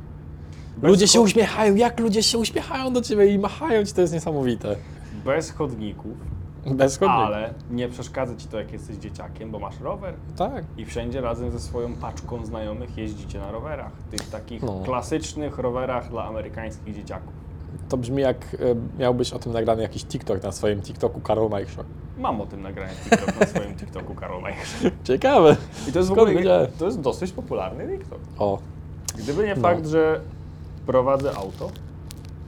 [0.83, 4.77] Ludzie się uśmiechają, jak ludzie się uśmiechają do ciebie i machają ci, to jest niesamowite.
[5.25, 6.13] Bez chodników,
[6.67, 7.15] Bez chodnika.
[7.23, 10.65] ale nie przeszkadza ci to, jak jesteś dzieciakiem, bo masz rower Tak.
[10.77, 13.93] i wszędzie razem ze swoją paczką znajomych jeździcie na rowerach.
[14.11, 14.81] Tych takich No.
[14.85, 17.33] klasycznych rowerach dla amerykańskich dzieciaków.
[17.89, 21.85] To brzmi jak e, miałbyś o tym nagrany jakiś TikTok na swoim TikToku Karol Majsza.
[22.19, 24.93] Mam o tym nagranie TikTok na swoim TikToku Karol Majcher.
[25.05, 25.57] Ciekawe.
[25.89, 26.71] I to jest w Skąd ogóle wiedziałeś?
[26.79, 28.19] to jest dosyć popularny TikTok.
[28.39, 28.59] O,
[29.19, 29.63] Gdyby nie No.
[29.63, 30.21] fakt, że
[30.87, 31.71] prowadzę auto,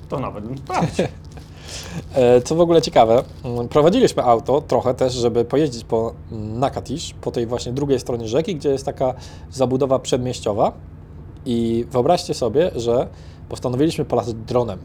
[0.09, 1.07] to nawet bym sprawdził.
[2.15, 7.31] E, Co w ogóle ciekawe, mm, prowadziliśmy auto trochę też, żeby pojeździć po Nakatish, po
[7.31, 9.15] tej właśnie drugiej stronie rzeki, gdzie jest taka
[9.51, 10.73] zabudowa przedmieściowa.
[11.47, 13.07] I wyobraźcie sobie, że
[13.49, 14.79] postanowiliśmy polatać dronem.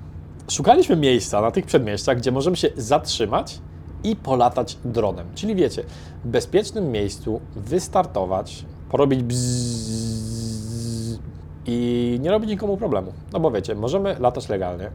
[0.51, 3.59] Szukaliśmy miejsca na tych przedmieściach, gdzie możemy się zatrzymać
[4.03, 5.27] i polatać dronem.
[5.35, 5.83] Czyli wiecie,
[6.25, 11.19] w bezpiecznym miejscu wystartować, porobić bzzz
[11.65, 13.13] i nie robić nikomu problemu.
[13.33, 14.91] No bo wiecie, możemy latać legalnie,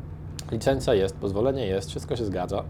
[0.52, 2.64] licencja jest, pozwolenie jest, wszystko się zgadza,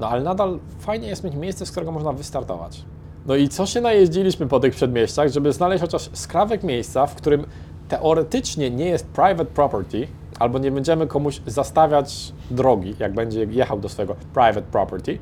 [0.00, 2.84] no ale nadal fajnie jest mieć miejsce, z którego można wystartować.
[3.26, 7.46] No i co się najeździliśmy po tych przedmieściach, żeby znaleźć chociaż skrawek miejsca, w którym
[7.88, 10.08] teoretycznie nie jest private property,
[10.38, 15.18] albo nie będziemy komuś zastawiać drogi, jak będzie jechał do swojego private property,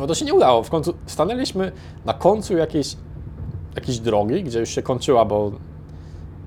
[0.00, 0.62] No to się nie udało.
[0.62, 1.72] W końcu stanęliśmy
[2.04, 2.96] na końcu jakiejś,
[3.74, 5.52] jakiejś drogi, gdzie już się kończyła, bo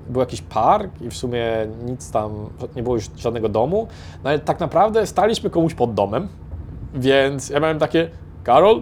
[0.10, 1.44] był jakiś park i w sumie
[1.86, 2.32] nic tam,
[2.76, 3.88] nie było już żadnego domu.
[4.24, 6.28] No ale tak naprawdę staliśmy komuś pod domem,
[6.94, 8.10] więc ja miałem takie,
[8.44, 8.82] Karol,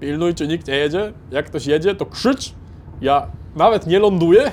[0.00, 1.12] pilnuj, czy nikt nie jedzie.
[1.30, 2.54] Jak ktoś jedzie, to krzycz.
[3.00, 4.50] Ja nawet nie ląduję,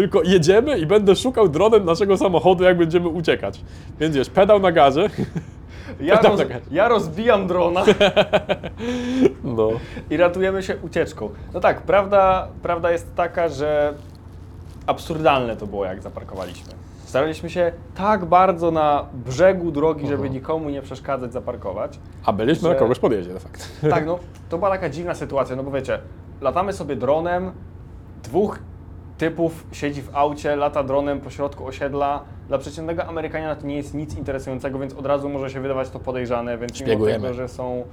[0.00, 3.60] tylko jedziemy i będę szukał dronem naszego samochodu, jak będziemy uciekać.
[4.00, 5.06] Więc wiesz, pedał na gazie.
[6.00, 6.40] Ja, roz,
[6.70, 7.84] ja rozbijam drona
[9.44, 9.68] No.
[10.10, 11.30] i ratujemy się ucieczką.
[11.54, 13.94] No tak, prawda, prawda jest taka, że
[14.86, 16.72] absurdalne to było, jak zaparkowaliśmy.
[17.04, 21.98] Staraliśmy się tak bardzo na brzegu drogi, żeby nikomu nie przeszkadzać, zaparkować.
[22.24, 23.64] A byliśmy Że- na kogoś podjeździe, de facto.
[23.90, 25.98] Tak, no to była taka dziwna sytuacja, no bo wiecie,
[26.40, 27.52] latamy sobie dronem,
[28.22, 28.58] dwóch
[29.20, 32.24] typów siedzi w aucie, lata dronem po środku osiedla.
[32.48, 35.98] Dla przeciętnego Amerykanina to nie jest nic interesującego, więc od razu może się wydawać to
[35.98, 37.22] podejrzane, więc mimo Szpiegujemy.
[37.22, 37.84] tego, że są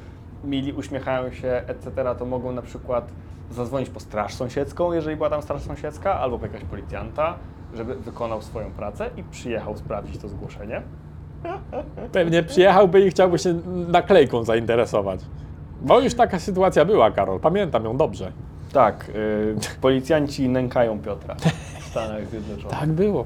[0.44, 3.12] mili, uśmiechają się, etc., to mogą na przykład
[3.52, 7.34] zadzwonić po straż sąsiedzką, jeżeli była tam straż sąsiedzka, albo po jakiegoś policjanta,
[7.74, 10.82] żeby wykonał swoją pracę i przyjechał sprawdzić to zgłoszenie.
[12.12, 13.54] Pewnie przyjechałby i chciałby się
[13.88, 15.20] naklejką zainteresować.
[15.82, 17.40] Bo już taka sytuacja była, Karol.
[17.40, 18.32] Pamiętam ją dobrze.
[18.78, 21.36] Tak, y, policjanci nękają Piotra
[21.80, 22.80] w Stanach Zjednoczonych.
[22.80, 23.26] Tak było.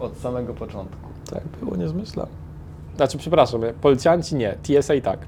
[0.00, 1.08] Od samego początku.
[1.30, 2.26] Tak było, nie zmyślam.
[2.96, 5.18] Znaczy, przepraszam, policjanci nie, TSA tak.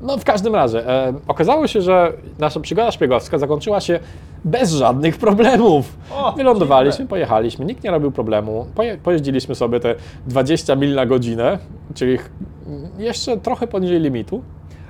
[0.00, 4.00] No w każdym razie, e, okazało się, że nasza przygoda szpiegowska zakończyła się
[4.44, 5.96] bez żadnych problemów.
[6.14, 8.66] O, Wylądowaliśmy, pojechaliśmy, nikt nie robił problemu.
[8.74, 9.94] Poje, pojeździliśmy sobie te
[10.26, 11.58] 20 mil na godzinę,
[11.94, 12.18] czyli
[12.98, 14.42] jeszcze trochę poniżej limitu.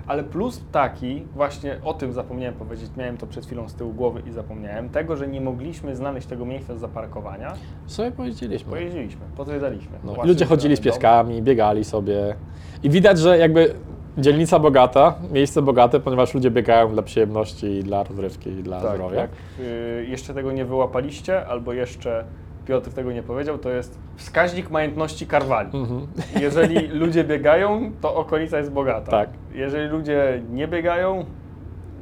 [0.06, 4.22] Ale plus taki, właśnie o tym zapomniałem powiedzieć, miałem to przed chwilą z tyłu głowy
[4.26, 7.52] i zapomniałem, tego, że nie mogliśmy znaleźć tego miejsca do zaparkowania,
[7.86, 8.70] Sobie pojeździliśmy.
[8.70, 9.98] pojeździliśmy, pozwiedzaliśmy.
[10.04, 10.84] No, ludzie chodzili z dom.
[10.84, 12.34] pieskami, biegali sobie.
[12.82, 13.74] I widać, że jakby
[14.18, 18.94] dzielnica bogata, miejsce bogate, ponieważ ludzie biegają dla przyjemności, i dla rozrywki, i dla Tak,
[18.94, 19.20] zdrowia.
[19.20, 19.30] jak
[19.60, 22.24] y, jeszcze tego nie wyłapaliście, albo jeszcze
[22.66, 25.70] Piotr tego nie powiedział, to jest wskaźnik majątności Karwali.
[25.74, 26.06] Mhm.
[26.42, 29.10] Jeżeli ludzie biegają, to okolica jest bogata.
[29.10, 29.30] Tak.
[29.54, 31.24] Jeżeli ludzie nie biegają,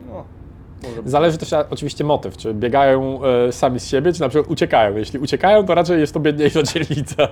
[0.09, 0.25] no.
[1.05, 4.97] Zależy też oczywiście motyw, czy biegają e, sami z siebie, czy na przykład uciekają.
[4.97, 7.29] Jeśli uciekają, to raczej jest to biedniejsza dzielnica.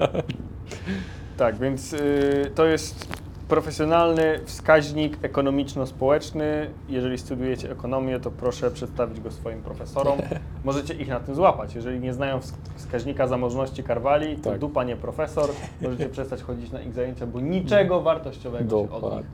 [1.37, 3.09] Tak, więc y, to jest
[3.49, 6.71] profesjonalny wskaźnik ekonomiczno-społeczny.
[6.89, 10.19] Jeżeli studiujecie ekonomię, to proszę przedstawić go swoim profesorom.
[10.65, 11.75] Możecie ich na tym złapać.
[11.75, 14.59] Jeżeli nie znają wsk- wskaźnika zamożności Karwali, to Tak.
[14.59, 15.51] dupa nie profesor.
[15.83, 19.27] Możecie przestać chodzić na ich zajęcia, bo niczego wartościowego się od nich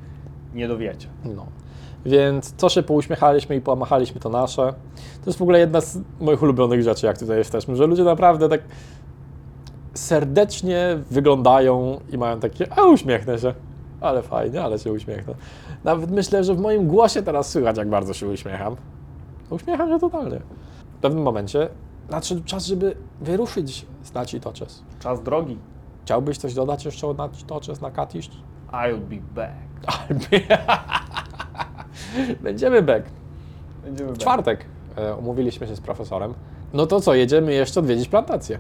[0.55, 1.09] nie dowiecie.
[1.25, 1.47] No.
[2.07, 4.63] Więc co się pouśmiechaliśmy i pomachaliśmy, to nasze.
[4.97, 8.49] To jest w ogóle jedna z moich ulubionych rzeczy, jak tutaj jesteśmy, że ludzie naprawdę
[8.49, 8.61] tak
[9.95, 13.55] serdecznie wyglądają i mają takie, a uśmiechnę się.
[14.05, 15.35] Ale fajnie, ale się uśmiechnę.
[15.85, 18.77] Nawet myślę, że w moim głosie teraz słychać, jak bardzo się uśmiecham.
[19.51, 20.41] Uśmiecham się totalnie.
[20.99, 21.69] W pewnym momencie
[22.11, 24.83] nadszedł czas, żeby wyruszyć z Naci Toczes.
[25.01, 25.59] Czas drogi.
[26.05, 28.31] Chciałbyś coś dodać jeszcze o Naci Toczes na Katisz?
[28.73, 29.55] I'll be back.
[32.41, 33.07] Będziemy back.
[33.85, 34.21] Będziemy W back.
[34.23, 34.65] czwartek
[34.97, 36.35] e, umówiliśmy się z profesorem.
[36.73, 38.59] No to co, jedziemy jeszcze odwiedzić plantację.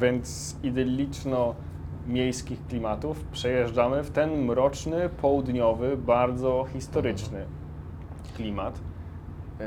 [0.00, 0.56] Więc z
[2.08, 7.44] idylliczno-miejskich klimatów przejeżdżamy w ten mroczny, południowy, bardzo historyczny
[8.36, 8.78] klimat.
[9.60, 9.66] Yy,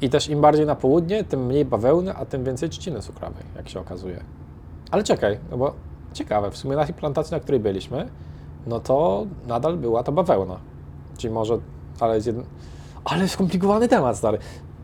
[0.00, 3.68] I też im bardziej na południe, tym mniej bawełny, a tym więcej trzciny cukrowej, jak
[3.68, 4.24] się okazuje.
[4.90, 5.74] Ale czekaj, no bo
[6.12, 8.08] ciekawe, w sumie na tej plantacji, na której byliśmy,
[8.66, 10.56] no to nadal była to bawełna.
[11.18, 11.58] Czyli może,
[12.00, 12.44] ale jest jeden...
[13.04, 14.38] Ale skomplikowany temat, stary.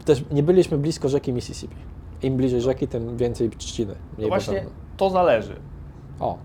[0.05, 1.77] Też nie byliśmy blisko rzeki Mississippi.
[2.23, 4.77] Im bliżej rzeki, tym więcej trzciny, No mniej właśnie bawełny.
[4.97, 5.57] to zależy.
[6.21, 6.39] O,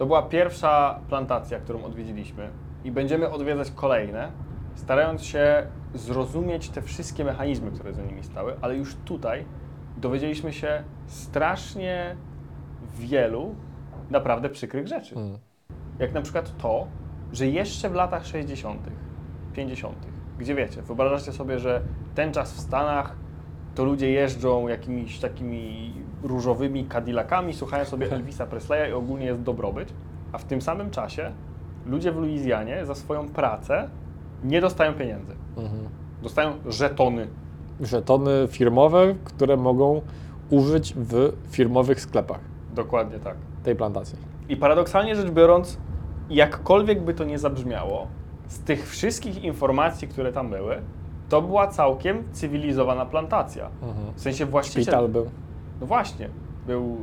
[0.00, 2.50] To była pierwsza plantacja, którą odwiedziliśmy
[2.84, 4.32] i będziemy odwiedzać kolejne,
[4.74, 9.44] starając się zrozumieć te wszystkie mechanizmy, które za nimi stały, ale już tutaj
[9.96, 12.16] dowiedzieliśmy się strasznie
[12.98, 13.54] wielu
[14.10, 15.14] naprawdę przykrych rzeczy.
[15.14, 15.38] Mm.
[15.98, 16.86] Jak na przykład to,
[17.32, 18.80] że jeszcze w latach 60.,
[19.52, 19.96] 50.,
[20.38, 21.82] gdzie wiecie, wyobrażacie sobie, że
[22.14, 23.16] ten czas w Stanach
[23.74, 25.92] to ludzie jeżdżą jakimiś takimi
[26.22, 29.92] różowymi Cadillacami, słuchają sobie Elvisa Presleya i ogólnie jest dobrobyt,
[30.32, 31.32] a w tym samym czasie
[31.86, 33.88] ludzie w Luizjanie za swoją pracę
[34.44, 35.32] nie dostają pieniędzy.
[35.56, 35.88] mhm.
[36.22, 37.26] Dostają żetony.
[37.80, 40.02] żetony firmowe, które mogą
[40.50, 42.40] użyć w firmowych sklepach
[42.74, 43.36] Dokładnie tak.
[43.64, 44.18] tej plantacji.
[44.48, 45.78] I paradoksalnie rzecz biorąc,
[46.30, 48.06] jakkolwiek by to nie zabrzmiało,
[48.48, 50.76] z tych wszystkich informacji, które tam były,
[51.30, 53.68] to była całkiem cywilizowana plantacja.
[54.14, 54.82] W sensie właściciel...
[54.82, 55.26] Szpital był.
[55.80, 56.28] No właśnie,
[56.66, 56.96] był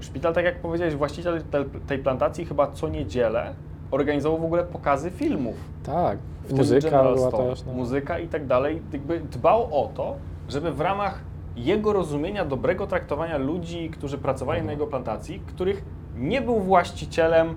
[0.00, 3.54] y, szpital, tak jak powiedziałeś, właściciel te, tej plantacji chyba co niedzielę
[3.90, 5.54] organizował w ogóle pokazy filmów.
[5.82, 6.18] Tak.
[6.44, 7.64] w Muzyka była też.
[7.64, 7.72] No.
[7.72, 8.82] Muzyka i tak dalej.
[8.92, 10.16] Jakby dbał o to,
[10.48, 11.20] żeby w ramach
[11.56, 14.66] jego rozumienia dobrego traktowania ludzi, którzy pracowali Mhm.
[14.66, 15.84] na jego plantacji, których
[16.16, 17.54] nie był właścicielem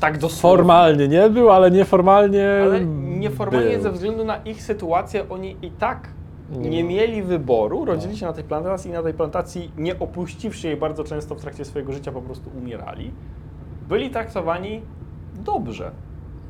[0.00, 0.56] tak dosłownie.
[0.56, 2.48] Formalnie nie był, ale nieformalnie.
[2.62, 3.82] Ale nieformalnie był.
[3.82, 6.08] ze względu na ich sytuację oni i tak
[6.50, 6.90] Nie nie ma.
[6.90, 11.04] mieli wyboru, rodzili się na tej plantacji i na tej plantacji, nie opuściwszy jej bardzo
[11.04, 13.10] często w trakcie swojego życia, po prostu umierali.
[13.88, 14.80] Byli traktowani
[15.44, 15.90] dobrze.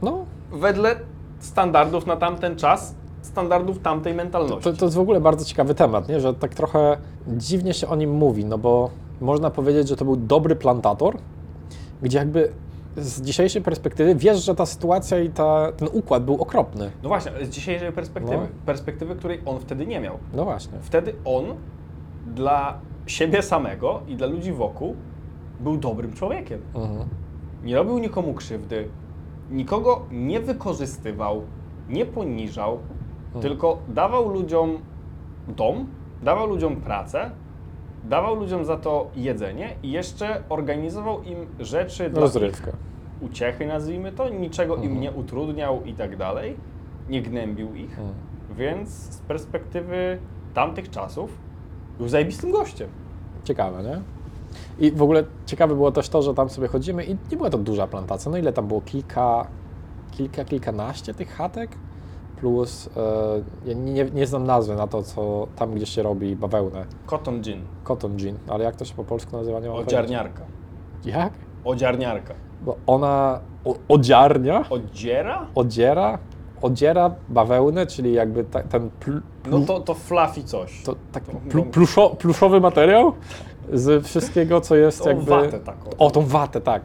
[0.03, 0.97] No, Wedle
[1.39, 4.65] standardów na tamten czas, standardów tamtej mentalności.
[4.65, 6.21] to, to jest w ogóle bardzo ciekawy temat, nie?
[6.21, 6.97] że tak trochę
[7.29, 8.91] dziwnie się o nim mówi, no bo
[9.21, 11.17] można powiedzieć, że to był dobry plantator,
[12.03, 12.53] gdzie jakby
[12.97, 16.91] z dzisiejszej perspektywy wiesz, że ta sytuacja i ta, ten układ był okropny.
[17.03, 18.65] No właśnie, z dzisiejszej perspektywy, No.
[18.67, 20.19] perspektywy, której on wtedy nie miał.
[20.35, 20.79] No właśnie.
[20.81, 21.45] Wtedy on
[22.35, 24.97] dla siebie samego i dla ludzi wokół
[25.61, 26.61] był dobrym człowiekiem.
[26.75, 27.09] Mhm.
[27.65, 28.89] Nie robił nikomu krzywdy,
[29.51, 31.43] nikogo nie wykorzystywał,
[31.89, 32.79] nie poniżał,
[33.41, 34.79] tylko dawał ludziom
[35.49, 35.87] dom,
[36.23, 37.31] dawał ludziom pracę,
[38.05, 42.71] dawał ludziom za to jedzenie i jeszcze organizował im rzeczy dla Rozrywkę.
[42.71, 42.77] ich
[43.31, 45.01] uciechy, nazwijmy to, niczego im Mhm.
[45.01, 46.57] nie utrudniał i tak dalej,
[47.09, 48.15] nie gnębił ich, Mhm.
[48.57, 50.19] więc z perspektywy
[50.55, 51.31] tamtych czasów
[51.99, 52.89] był zajebistym gościem.
[53.45, 54.01] Ciekawe, nie?
[54.79, 57.59] I w ogóle ciekawe było też to, że tam sobie chodzimy i nie była to
[57.59, 58.31] duża plantacja.
[58.31, 58.81] No ile tam było?
[58.81, 59.47] Kilka,
[60.11, 61.71] kilka, kilkanaście tych chatek?
[62.49, 66.85] Plus, e, ja nie, nie znam nazwy na to, co tam, gdzie się robi bawełnę.
[67.07, 69.61] Cotton gin, Cotton gin, ale jak to się po polsku nazywa?
[69.61, 70.43] Nie mam odziarniarka,
[71.03, 71.21] pojęcia.
[71.21, 71.33] Jak?
[71.65, 72.35] odziarniarka.
[72.63, 75.47] Bo ona o, odziarnia, Odziera?
[75.55, 76.19] odziera,
[76.63, 80.83] odziera bawełnę, czyli jakby ta, ten pl, No to, to fluffy coś.
[80.83, 83.13] to, tak, to- plu, pluszo, pluszowy materiał
[83.73, 85.31] z wszystkiego, co jest jakby...
[85.31, 85.91] watę taką.
[85.99, 86.83] O, tą watę, tak.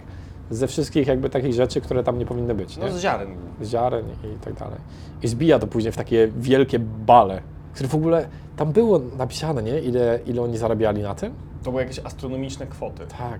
[0.50, 2.86] Ze wszystkich jakby takich rzeczy, które tam nie powinny być, nie?
[2.86, 3.36] No z ziaren.
[3.62, 4.80] Z ziaren i tak dalej.
[5.24, 7.41] I zbija to później w takie wielkie bale,
[7.74, 9.80] które w ogóle, tam było napisane, nie?
[9.80, 11.34] Ile, ile oni zarabiali na tym?
[11.64, 13.08] To były jakieś astronomiczne kwoty.
[13.18, 13.39] Tak,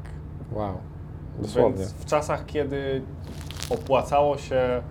[0.53, 0.74] wow,
[1.39, 1.78] dosłownie.
[1.78, 3.01] Więc w czasach, kiedy
[3.70, 4.82] opłacało się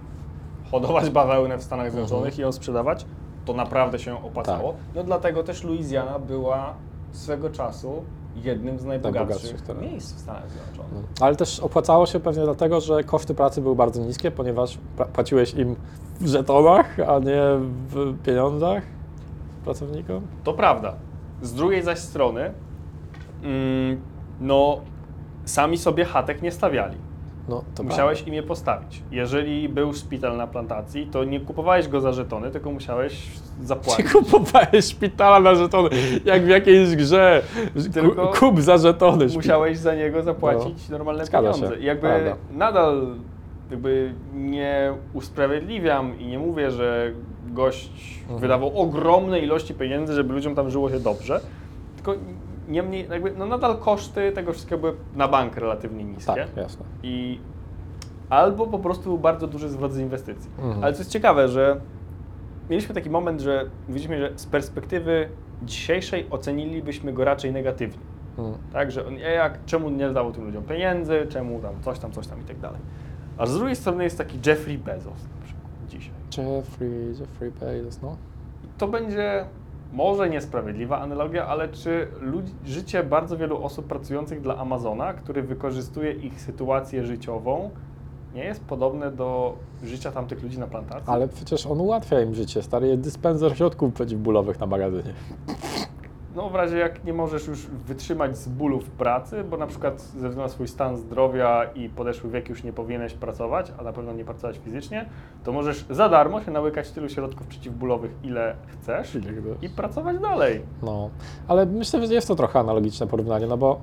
[0.71, 3.07] hodować bawełnę w Stanach Zjednoczonych i ją sprzedawać,
[3.45, 4.73] to naprawdę się opłacało.
[4.73, 4.81] Tak.
[4.95, 6.75] No dlatego też Luizjana była
[7.13, 8.05] swego czasu
[8.45, 9.91] jednym z najbogatszych Najbogatszych terenów.
[9.91, 10.93] miejsc w Stanach Zjednoczonych.
[10.93, 11.27] No.
[11.27, 14.79] Ale też opłacało się pewnie dlatego, że koszty pracy były bardzo niskie, ponieważ
[15.13, 15.77] płaciłeś im
[16.21, 17.43] w żetonach, a nie
[17.89, 18.83] w pieniądzach
[19.65, 20.23] pracownikom.
[20.45, 20.95] To prawda.
[21.43, 22.53] Z drugiej zaś strony,
[23.43, 24.01] mm,
[24.41, 24.81] no
[25.45, 26.97] sami sobie chatek nie stawiali.
[27.49, 29.03] No, to musiałeś im je postawić.
[29.11, 33.27] Jeżeli był szpital na plantacji, to nie kupowałeś go za żetony, tylko musiałeś
[33.63, 34.13] zapłacić.
[34.13, 35.89] kupowałeś szpitala na żetony,
[36.25, 37.43] jak w jakiejś grze.
[37.95, 39.27] Tylko Ku- Kup za żetony.
[39.29, 41.27] szpi- musiałeś za niego zapłacić normalne No.
[41.27, 41.77] Zgadza pieniądze.
[41.77, 42.37] się, jakby prawda.
[42.53, 43.07] nadal
[43.71, 47.13] jakby nie usprawiedliwiam i nie mówię, że
[47.47, 48.41] gość Mhm.
[48.41, 51.41] wydawał ogromne ilości pieniędzy, żeby ludziom tam żyło się dobrze,
[51.97, 52.15] tylko
[52.69, 56.35] niemniej jakby no nadal koszty tego wszystkiego były na bank relatywnie niskie.
[56.35, 56.85] Tak, jasne.
[57.03, 57.41] I
[58.31, 60.51] albo po prostu był bardzo duży zwrot z inwestycji.
[60.59, 60.85] Mhm.
[60.85, 61.81] Ale co jest ciekawe, że
[62.71, 65.29] mieliśmy taki moment, że mówiliśmy, że z perspektywy
[65.63, 68.05] dzisiejszej ocenilibyśmy go raczej negatywnie.
[68.39, 68.55] Mm.
[68.73, 72.13] Tak, że on, e, jak, czemu nie dawał tym ludziom pieniędzy, czemu tam coś tam,
[72.13, 72.81] coś tam i tak dalej.
[73.39, 76.15] A z drugiej strony jest taki Jeffrey Bezos na przykład dzisiaj.
[76.39, 78.17] Jeffrey, Jeffrey Bezos, no.
[78.79, 79.45] To będzie
[79.93, 86.13] może niesprawiedliwa analogia, ale czy ludzi, życie bardzo wielu osób pracujących dla Amazona, który wykorzystuje
[86.13, 87.71] ich sytuację życiową,
[88.35, 91.05] nie jest podobne do życia tamtych ludzi na plantacji?
[91.07, 92.63] Ale przecież on ułatwia im życie.
[92.63, 95.13] Stary jest dyspenser środków przeciwbólowych na magazynie.
[96.39, 100.01] No w razie jak nie możesz już wytrzymać z bólu w pracy, bo na przykład
[100.01, 103.93] ze względu na swój stan zdrowia i podeszły wiek już nie powinieneś pracować, a na
[103.93, 105.09] pewno nie pracować fizycznie,
[105.45, 109.19] to możesz za darmo się nałykać tylu środków przeciwbólowych, ile chcesz
[109.63, 110.63] i pracować dalej.
[110.83, 111.11] No,
[111.49, 113.81] ale myślę, że jest to trochę analogiczne porównanie, no bo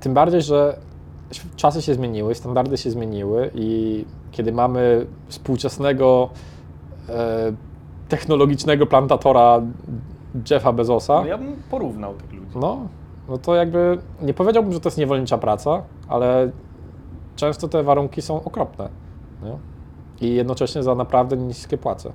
[0.00, 0.76] tym bardziej, że
[1.56, 6.30] czasy się zmieniły, standardy się zmieniły i kiedy mamy współczesnego
[7.08, 7.52] e,
[8.08, 9.62] technologicznego plantatora
[10.50, 12.50] Jeffa Bezosa, No ja bym porównał tych ludzi.
[12.56, 12.78] no,
[13.28, 16.50] no to jakby nie powiedziałbym, że to jest niewolnicza praca, ale
[17.36, 18.88] często te warunki są okropne.
[19.42, 19.58] Nie?
[20.28, 22.12] I jednocześnie za naprawdę niskie płace.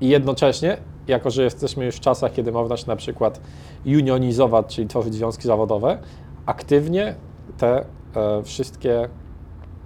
[0.00, 0.76] I jednocześnie,
[1.08, 3.40] jako że jesteśmy już w czasach, kiedy można się na przykład
[3.86, 5.98] unionizować, czyli tworzyć związki zawodowe,
[6.46, 7.14] aktywnie
[7.58, 7.84] te
[8.16, 9.08] e, wszystkie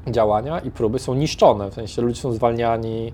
[0.07, 1.71] działania i próby są niszczone.
[1.71, 3.13] W sensie ludzie są zwalniani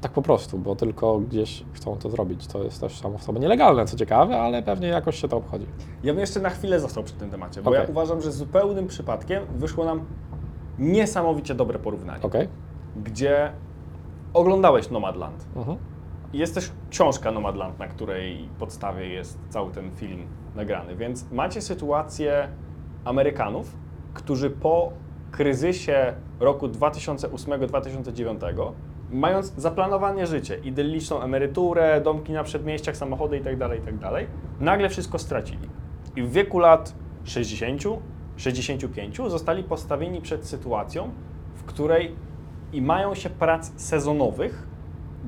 [0.00, 2.46] tak po prostu, bo tylko gdzieś chcą to zrobić.
[2.46, 5.66] To jest też samo w sobie nielegalne, co ciekawe, ale pewnie jakoś się to obchodzi.
[6.02, 7.82] Ja bym jeszcze na chwilę został przy tym temacie, bo Okej.
[7.82, 10.00] ja uważam, że zupełnym przypadkiem wyszło nam
[10.78, 12.48] niesamowicie dobre porównanie, Okej.
[13.04, 13.52] gdzie
[14.34, 15.46] oglądałeś Nomadland.
[15.56, 15.78] Mhm.
[16.32, 20.26] Jest też książka Nomadland, na której podstawie jest cały ten film
[20.56, 22.48] nagrany, więc macie sytuację
[23.04, 23.76] Amerykanów,
[24.14, 24.92] którzy po
[25.30, 28.72] kryzysie roku 2008-2009,
[29.10, 34.26] mając zaplanowane życie, idylliczną emeryturę, domki na przedmieściach, samochody itd., itd.,
[34.60, 35.68] nagle wszystko stracili.
[36.16, 36.94] I w wieku lat
[37.24, 37.82] 60,
[38.36, 41.10] 65 zostali postawieni przed sytuacją,
[41.54, 42.14] w której
[42.72, 44.66] i mają się prac sezonowych,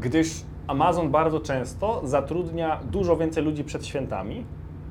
[0.00, 4.44] gdyż Amazon bardzo często zatrudnia dużo więcej ludzi przed świętami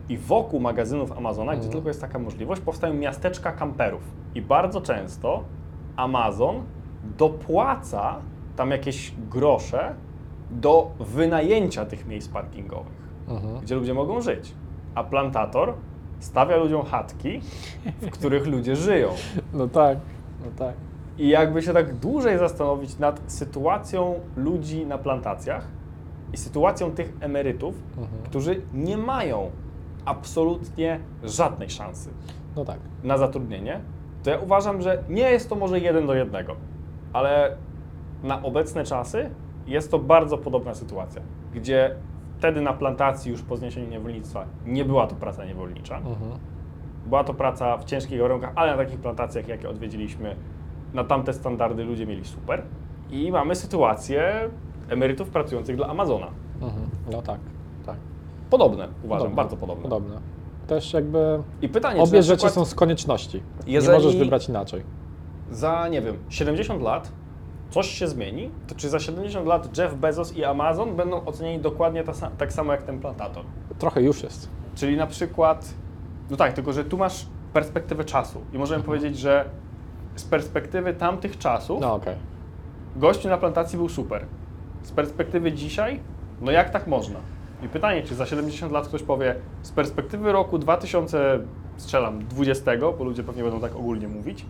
[0.09, 4.01] i wokół magazynów Amazona, gdzie tylko jest taka możliwość, powstają miasteczka kamperów.
[4.35, 5.43] I bardzo często
[5.95, 6.63] Amazon
[7.17, 8.15] dopłaca
[8.59, 9.93] tam jakieś grosze
[10.51, 13.59] do wynajęcia tych miejsc parkingowych, Mhm.
[13.61, 14.53] gdzie ludzie mogą żyć.
[14.95, 15.73] A plantator
[16.19, 17.41] stawia ludziom chatki,
[18.01, 19.09] w których ludzie żyją.
[19.53, 19.97] No tak,
[20.45, 20.75] no tak.
[21.17, 25.67] I jakby się tak dłużej zastanowić nad sytuacją ludzi na plantacjach
[26.33, 28.23] i sytuacją tych emerytów, Mhm.
[28.23, 29.51] którzy nie mają
[30.05, 32.09] absolutnie żadnej szansy
[32.55, 32.79] No tak.
[33.03, 33.79] na zatrudnienie,
[34.23, 36.55] to ja uważam, że nie jest to może jeden do jednego,
[37.13, 37.57] ale
[38.23, 39.29] na obecne czasy
[39.67, 41.21] jest to bardzo podobna sytuacja,
[41.53, 41.95] gdzie
[42.37, 46.31] wtedy na plantacji już po zniesieniu niewolnictwa nie była to praca niewolnicza, Mhm.
[47.07, 50.35] była to praca w ciężkich warunkach, ale na takich plantacjach, jakie odwiedziliśmy,
[50.93, 52.61] na tamte standardy ludzie mieli super.
[53.11, 54.49] I mamy sytuację
[54.89, 56.27] emerytów pracujących dla Amazona.
[56.61, 56.89] Mhm.
[57.11, 57.39] No tak,
[57.85, 57.95] tak.
[58.49, 59.83] Podobne, uważam, Podobne, bardzo podobne.
[59.83, 60.15] Podobne.
[60.67, 63.43] Też jakby I pytanie, obie rzeczy przykład są z konieczności.
[63.67, 64.83] Nie możesz wybrać inaczej.
[65.51, 67.11] za, nie wiem, 70 lat
[67.69, 72.03] coś się zmieni, to czy za 70 lat Jeff Bezos i Amazon będą ocenieni dokładnie
[72.03, 73.43] ta, tak samo jak ten plantator?
[73.79, 74.49] Trochę już jest.
[74.75, 75.73] Czyli na przykład,
[76.29, 79.45] no tak, tylko że tu masz perspektywę czasu i możemy powiedzieć, że
[80.15, 81.99] z perspektywy tamtych czasów No
[82.95, 84.25] gościu na plantacji był super.
[84.83, 85.99] Z perspektywy dzisiaj,
[86.41, 87.19] no jak tak można?
[87.63, 91.39] I pytanie, czy za 70 lat ktoś powie, z perspektywy roku 2000,
[91.77, 94.45] strzelam, 20, bo ludzie pewnie będą tak ogólnie mówić,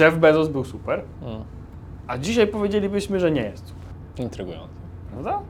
[0.00, 1.44] Jeff Bezos był super, Mm.
[2.06, 4.24] A dzisiaj powiedzielibyśmy, że nie jest super.
[4.24, 4.74] Intrygujące.
[5.12, 5.40] Prawda?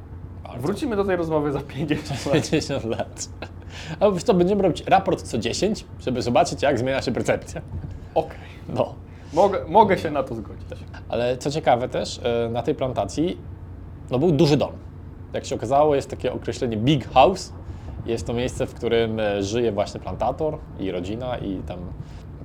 [0.45, 0.61] Bardzo.
[0.63, 2.35] Wrócimy do tej rozmowy za 50 lat.
[2.51, 3.29] 50 lat.
[4.01, 7.61] A co, będziemy robić raport co 10, żeby zobaczyć, jak zmienia się percepcja.
[8.15, 8.39] Okej,
[8.69, 8.95] No.
[9.33, 10.67] mogę, mogę się na to zgodzić.
[11.09, 13.39] Ale co ciekawe też, e, na tej plantacji
[14.11, 14.73] no był duży dom.
[15.33, 17.53] Jak się okazało, jest takie określenie big house.
[18.07, 21.79] Jest to miejsce, w którym e, żyje właśnie plantator i rodzina i tam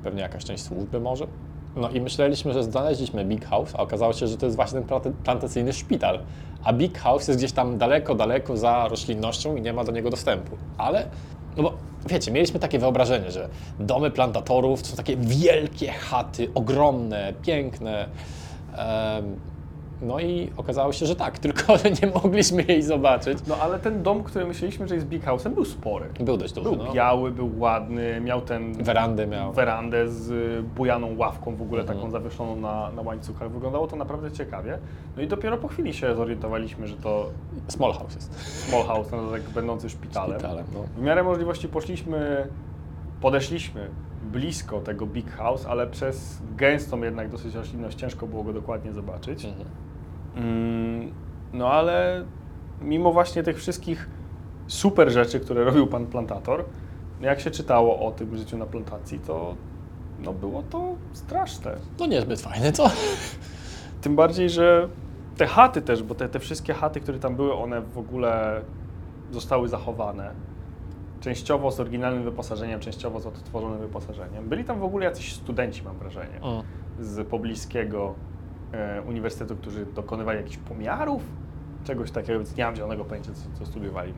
[0.03, 1.27] pewnie jakaś część służby może.
[1.75, 4.89] No i myśleliśmy, że znaleźliśmy big house, a okazało się, że to jest właśnie ten
[4.89, 6.19] planta- plantacyjny szpital.
[6.63, 10.09] A big house jest gdzieś tam daleko, daleko za roślinnością i nie ma do niego
[10.09, 10.57] dostępu.
[10.77, 11.05] Ale,
[11.57, 11.73] no bo
[12.09, 13.49] wiecie, mieliśmy takie wyobrażenie, że
[13.79, 18.05] domy plantatorów to są takie wielkie chaty, ogromne, piękne.
[20.01, 23.37] No i okazało się, że tak, tylko nie mogliśmy jej zobaczyć.
[23.47, 26.05] No ale ten dom, który myśleliśmy, że jest big house'em, był spory.
[26.19, 26.93] Był dość duży, Był no.
[26.93, 29.53] biały, był ładny, miał ten Werandę miał.
[29.53, 31.99] werandę z bujaną ławką w ogóle Mhm.
[31.99, 33.51] taką zawieszoną na, na łańcuchach.
[33.51, 34.77] Wyglądało to naprawdę ciekawie.
[35.17, 37.29] No i dopiero po chwili się zorientowaliśmy, że to
[37.67, 38.33] Small house jest.
[38.69, 40.39] small house, no, tak będący szpitalem.
[40.39, 40.83] Szpitalem, no.
[40.97, 42.47] W miarę możliwości poszliśmy,
[43.21, 43.87] podeszliśmy
[44.31, 49.45] blisko tego big house, ale przez gęstą jednak dosyć roślinność ciężko było go dokładnie zobaczyć.
[49.45, 49.65] Mhm.
[50.35, 51.11] Mm,
[51.53, 52.25] no ale
[52.81, 54.09] mimo właśnie tych wszystkich
[54.67, 56.65] super rzeczy, które robił pan plantator,
[57.21, 59.55] jak się czytało o tym życiu na plantacji, to
[60.19, 61.75] no było to straszne.
[61.99, 62.91] No niezbyt fajne, co?
[64.01, 64.89] Tym bardziej, że
[65.37, 68.61] te chaty też, bo te, te wszystkie chaty, które tam były, one w ogóle
[69.31, 70.31] zostały zachowane.
[71.21, 74.49] Częściowo z oryginalnym wyposażeniem, częściowo z odtworzonym wyposażeniem.
[74.49, 76.63] Byli tam w ogóle jacyś studenci, mam wrażenie, Mm.
[76.99, 78.15] z pobliskiego
[79.07, 81.21] uniwersytetu, którzy dokonywali jakichś pomiarów,
[81.83, 84.13] czegoś takiego, więc nie mam zielonego pojęcia, co, co studiowali.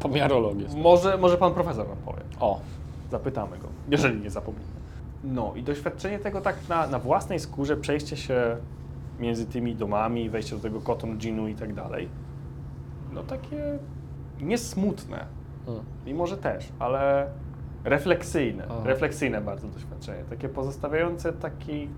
[0.00, 0.66] Pomiarologię.
[0.76, 2.22] Może, może pan profesor nam powie.
[2.40, 2.60] O,
[3.10, 4.66] Zapytamy go, jeżeli nie zapomnimy.
[5.24, 8.56] No i doświadczenie tego tak na, na własnej skórze, przejście się
[9.20, 12.08] między tymi domami, wejście do tego cotton ginu i tak dalej,
[13.12, 13.78] no takie
[14.40, 15.26] niesmutne,
[15.68, 15.80] mm.
[16.06, 17.26] mimo że też, ale
[17.84, 18.80] refleksyjne, Aha.
[18.84, 21.88] refleksyjne bardzo doświadczenie, takie pozostawiające taki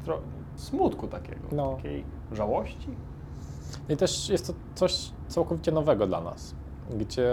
[0.56, 1.76] smutku takiego, No.
[1.76, 2.88] takiej żałości.
[3.88, 6.54] I też jest to coś całkowicie nowego dla nas,
[6.90, 7.30] gdzie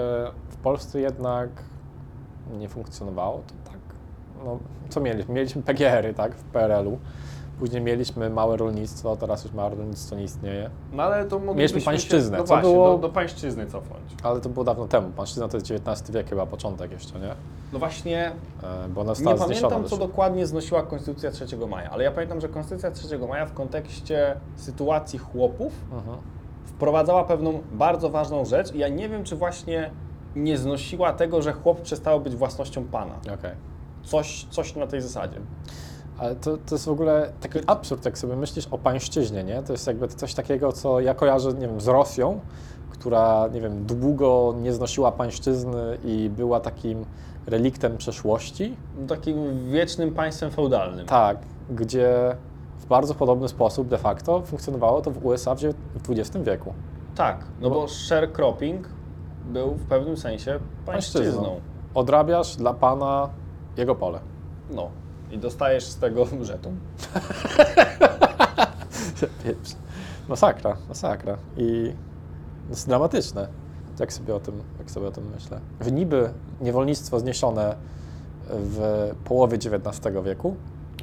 [0.49, 1.49] w Polsce jednak
[2.59, 3.79] nie funkcjonowało to tak.
[4.45, 4.59] No,
[4.89, 5.33] co mieliśmy?
[5.33, 6.99] Mieliśmy PGR-y, tak, w PRL-u.
[7.61, 10.69] Później mieliśmy małe rolnictwo, teraz już małe rolnictwo nie istnieje.
[10.93, 14.03] No ale to moglibyśmy Mieliśmy się- pańszczyznę, No co właśnie, było- do, do pańszczyzny cofnąć.
[14.23, 15.09] Ale to było dawno temu.
[15.09, 17.35] Pańszczyzna to jest XIX wiek, chyba początek jeszcze, nie?
[17.73, 18.31] No właśnie,
[18.63, 19.69] E, Bo ona nie została zniesiona.
[19.69, 23.53] pamiętam co dokładnie znosiła Konstytucja 3 maja, ale ja pamiętam, że Konstytucja 3 maja w
[23.53, 26.17] kontekście sytuacji chłopów Mhm.
[26.65, 29.91] wprowadzała pewną bardzo ważną rzecz i ja nie wiem, czy właśnie
[30.35, 33.13] nie znosiła tego, że chłop przestało być własnością pana.
[33.33, 33.51] Okej.
[34.03, 35.37] Coś, coś na tej zasadzie.
[36.21, 39.63] Ale to, to jest w ogóle taki absurd, jak sobie myślisz o pańszczyźnie, nie?
[39.63, 42.39] To jest jakby coś takiego, co ja kojarzę, nie wiem, z Rosją,
[42.89, 47.05] która, nie wiem, długo nie znosiła pańszczyzny i była takim
[47.47, 48.75] reliktem przeszłości.
[49.07, 51.05] Takim wiecznym państwem feudalnym.
[51.05, 51.37] Tak,
[51.69, 52.35] gdzie
[52.79, 56.73] w bardzo podobny sposób de facto funkcjonowało to w USA w XX wieku.
[57.15, 58.89] Tak, no Bo- bo sharecropping
[59.45, 61.59] był w pewnym sensie pańszczyzną.
[61.93, 63.29] Odrabiasz dla pana
[63.77, 64.19] jego pole.
[64.71, 64.89] No.
[65.31, 66.75] I dostajesz z tego żeton.
[70.29, 71.37] Masakra, masakra.
[71.57, 71.93] I
[72.67, 73.47] to jest dramatyczne,
[73.99, 75.59] jak sobie o tym, jak sobie o tym myślę.
[75.81, 76.29] Że niby
[76.61, 77.75] niewolnictwo zniesione
[78.49, 80.55] w połowie XIX wieku,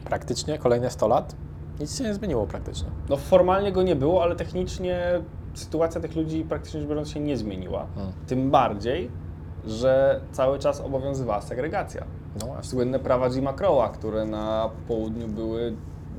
[0.05, 1.37] praktycznie kolejne 100 lat,
[1.81, 2.89] nic się nie zmieniło praktycznie.
[3.09, 5.21] No formalnie go nie było, ale technicznie
[5.55, 7.87] sytuacja tych ludzi praktycznie rzecz biorąc się nie zmieniła.
[7.95, 8.13] Hmm.
[8.27, 9.11] Tym bardziej,
[9.67, 12.05] że cały czas obowiązywała segregacja.
[12.39, 12.47] No.
[12.63, 15.73] Słynne prawa Jima Crowa, które na południu były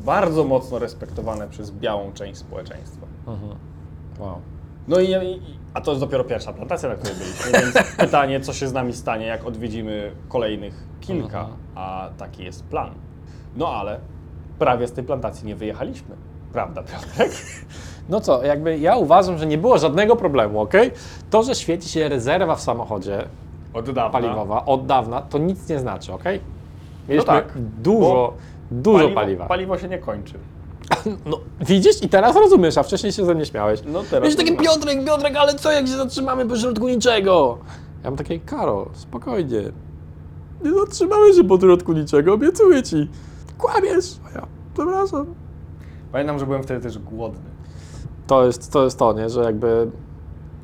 [0.05, 3.07] bardzo mocno respektowane przez białą część społeczeństwa.
[3.27, 3.55] Mhm.
[4.19, 4.41] Wow.
[4.87, 5.41] No i, i,
[5.73, 8.93] a to jest dopiero pierwsza plantacja, na której byliśmy, więc pytanie, co się z nami
[8.93, 11.57] stanie, jak odwiedzimy kolejnych kilka, Mhm.
[11.75, 12.89] a taki jest plan.
[13.55, 13.99] No ale
[14.59, 16.15] prawie z tej plantacji nie wyjechaliśmy,
[16.53, 17.31] prawda Piotrek?
[18.09, 20.73] No co, jakby ja uważam, że nie było żadnego problemu, ok?
[21.29, 23.27] To, że świeci się rezerwa w samochodzie
[23.73, 24.09] Od dawna.
[24.09, 26.23] paliwowa od dawna, to nic nie znaczy, ok?
[27.09, 28.33] Mieliśmy tak, dużo,
[28.71, 29.45] dużo paliwo, paliwa.
[29.45, 30.33] Paliwo się nie kończy.
[31.25, 33.79] No, widzisz i teraz rozumiesz, a wcześniej się ze mnie śmiałeś.
[33.85, 34.73] No teraz Wiesz, taki rozumiem.
[34.75, 37.57] Piotrek, Piotrek, ale co jak się zatrzymamy po środku niczego?
[38.03, 39.61] Ja mam takie, Karol, spokojnie.
[40.63, 43.09] Nie zatrzymamy się po środku niczego, obiecuję ci.
[43.57, 44.05] Kłamiesz.
[44.27, 45.25] A ja, przepraszam.
[46.11, 47.49] Pamiętam, że byłem wtedy też głodny.
[48.27, 49.29] To jest, to jest to, nie?
[49.29, 49.91] Że jakby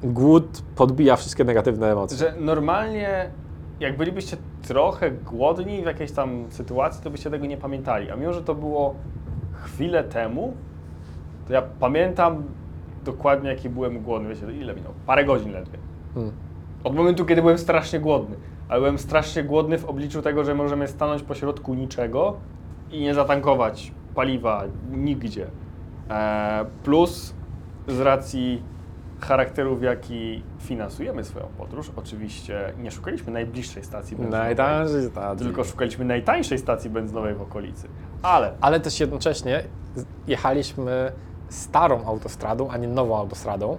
[0.03, 2.17] głód podbija wszystkie negatywne emocje.
[2.17, 3.29] Że normalnie,
[3.79, 4.37] jak bylibyście
[4.67, 8.11] trochę głodni w jakiejś tam sytuacji, to byście tego nie pamiętali.
[8.11, 8.95] A mimo, że to było
[9.53, 10.53] chwilę temu,
[11.47, 12.43] to ja pamiętam
[13.05, 14.29] dokładnie, jaki byłem głodny.
[14.29, 14.93] Wiecie, ile minęło?
[15.05, 15.77] Parę godzin ledwie.
[16.13, 16.33] Hmm.
[16.83, 18.35] Od momentu, kiedy byłem strasznie głodny.
[18.69, 22.37] Ale byłem strasznie głodny w obliczu tego, że możemy stanąć po środku niczego
[22.91, 25.47] i nie zatankować paliwa nigdzie.
[26.09, 27.33] E, plus
[27.87, 28.63] z racji
[29.19, 35.45] charakteru, w jaki finansujemy swoją podróż, oczywiście nie szukaliśmy najbliższej stacji benzynowej, Najtańszy stacji.
[35.45, 37.87] tylko szukaliśmy najtańszej stacji benzynowej w okolicy.
[38.21, 39.63] Ale Ale też jednocześnie
[40.27, 41.11] jechaliśmy
[41.49, 43.77] starą autostradą, a nie nową autostradą,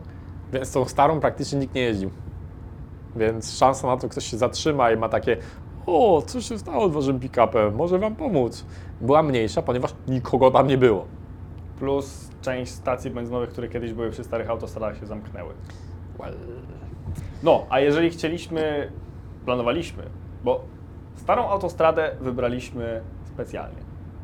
[0.53, 2.11] więc tą starą praktycznie nikt nie jeździł.
[3.16, 5.37] Więc szansa na to, że ktoś się zatrzyma i ma takie
[5.87, 8.64] o, co się stało z waszym pick-upem, może wam pomóc,
[9.01, 11.05] była mniejsza, ponieważ nikogo tam nie było.
[11.79, 15.55] Plus część stacji benzynowych, które kiedyś były przy starych autostradach się zamknęły.
[17.43, 18.93] No, a jeżeli chcieliśmy,
[19.45, 20.03] planowaliśmy,
[20.45, 20.64] bo
[21.16, 23.79] starą autostradę wybraliśmy specjalnie.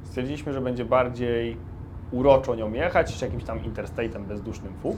[0.04, 1.56] Stwierdziliśmy, że będzie bardziej
[2.12, 4.96] uroczo nią jechać niż jakimś tam interstate'em bezdusznym fu.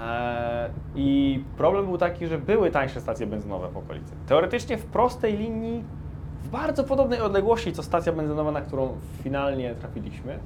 [0.00, 4.12] Eee, I problem był taki, że były tańsze stacje benzynowe w okolicy.
[4.26, 5.84] Teoretycznie w prostej linii,
[6.42, 10.38] w bardzo podobnej odległości co stacja benzynowa, na którą finalnie trafiliśmy,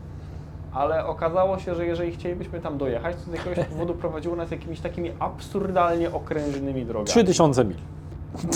[0.74, 4.80] ale okazało się, że jeżeli chcielibyśmy tam dojechać, to z jakiegoś powodu prowadziło nas jakimiś
[4.80, 7.08] takimi absurdalnie okrężnymi drogami.
[7.08, 7.76] 3000 mil.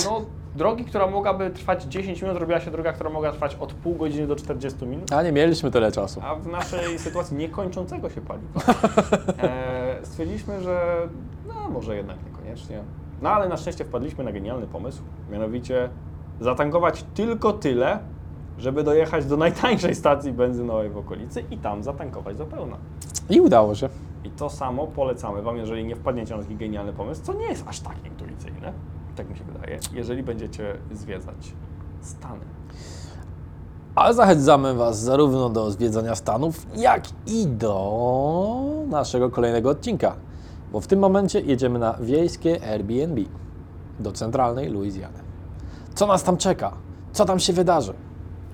[0.04, 0.20] No,
[0.56, 4.26] drogi, która mogłaby trwać 10 minut, robiła się droga, która mogła trwać od pół godziny
[4.26, 5.12] do 40 minut.
[5.12, 6.20] A nie mieliśmy tyle czasu.
[6.24, 8.60] A w naszej sytuacji niekończącego się paliwa
[9.42, 11.08] e, stwierdziliśmy, że
[11.48, 12.82] no może jednak niekoniecznie.
[13.22, 15.88] No ale na szczęście wpadliśmy na genialny pomysł, mianowicie
[16.40, 17.98] zatankować tylko tyle,
[18.58, 22.76] żeby dojechać do najtańszej stacji benzynowej w okolicy i tam zatankować do pełna.
[23.30, 23.88] I udało się.
[24.24, 27.68] I to samo polecamy Wam, jeżeli nie wpadniecie na taki genialny pomysł, co nie jest
[27.68, 28.72] aż tak intuicyjne,
[29.16, 31.52] tak mi się wydaje, jeżeli będziecie zwiedzać
[32.00, 32.44] Stany.
[33.94, 40.16] Ale zachęcamy Was zarówno do zwiedzania Stanów, jak i do naszego kolejnego odcinka.
[40.72, 43.22] Bo w tym momencie jedziemy na wiejskie Airbnb
[44.00, 45.18] do centralnej Luizjany.
[45.94, 46.72] Co nas tam czeka?
[47.12, 47.94] Co tam się wydarzy?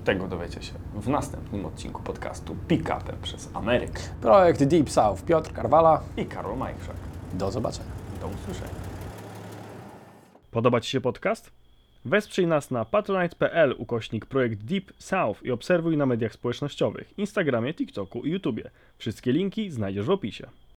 [0.03, 5.53] Tego dowiecie się w następnym odcinku podcastu Pick Upem przez Amerykę Projekt Deep South Piotr
[5.53, 6.03] Karwala.
[6.17, 6.95] i Karol Majchrzak.
[7.33, 7.91] Do zobaczenia.
[8.21, 8.73] Do usłyszenia.
[10.51, 11.51] Podoba Ci się podcast?
[12.05, 18.23] Wesprzyj nas na patronite.pl ukośnik projekt Deep South i obserwuj na mediach społecznościowych, Instagramie, TikToku
[18.23, 18.69] i YouTubie.
[18.97, 20.47] Wszystkie linki znajdziesz w opisie.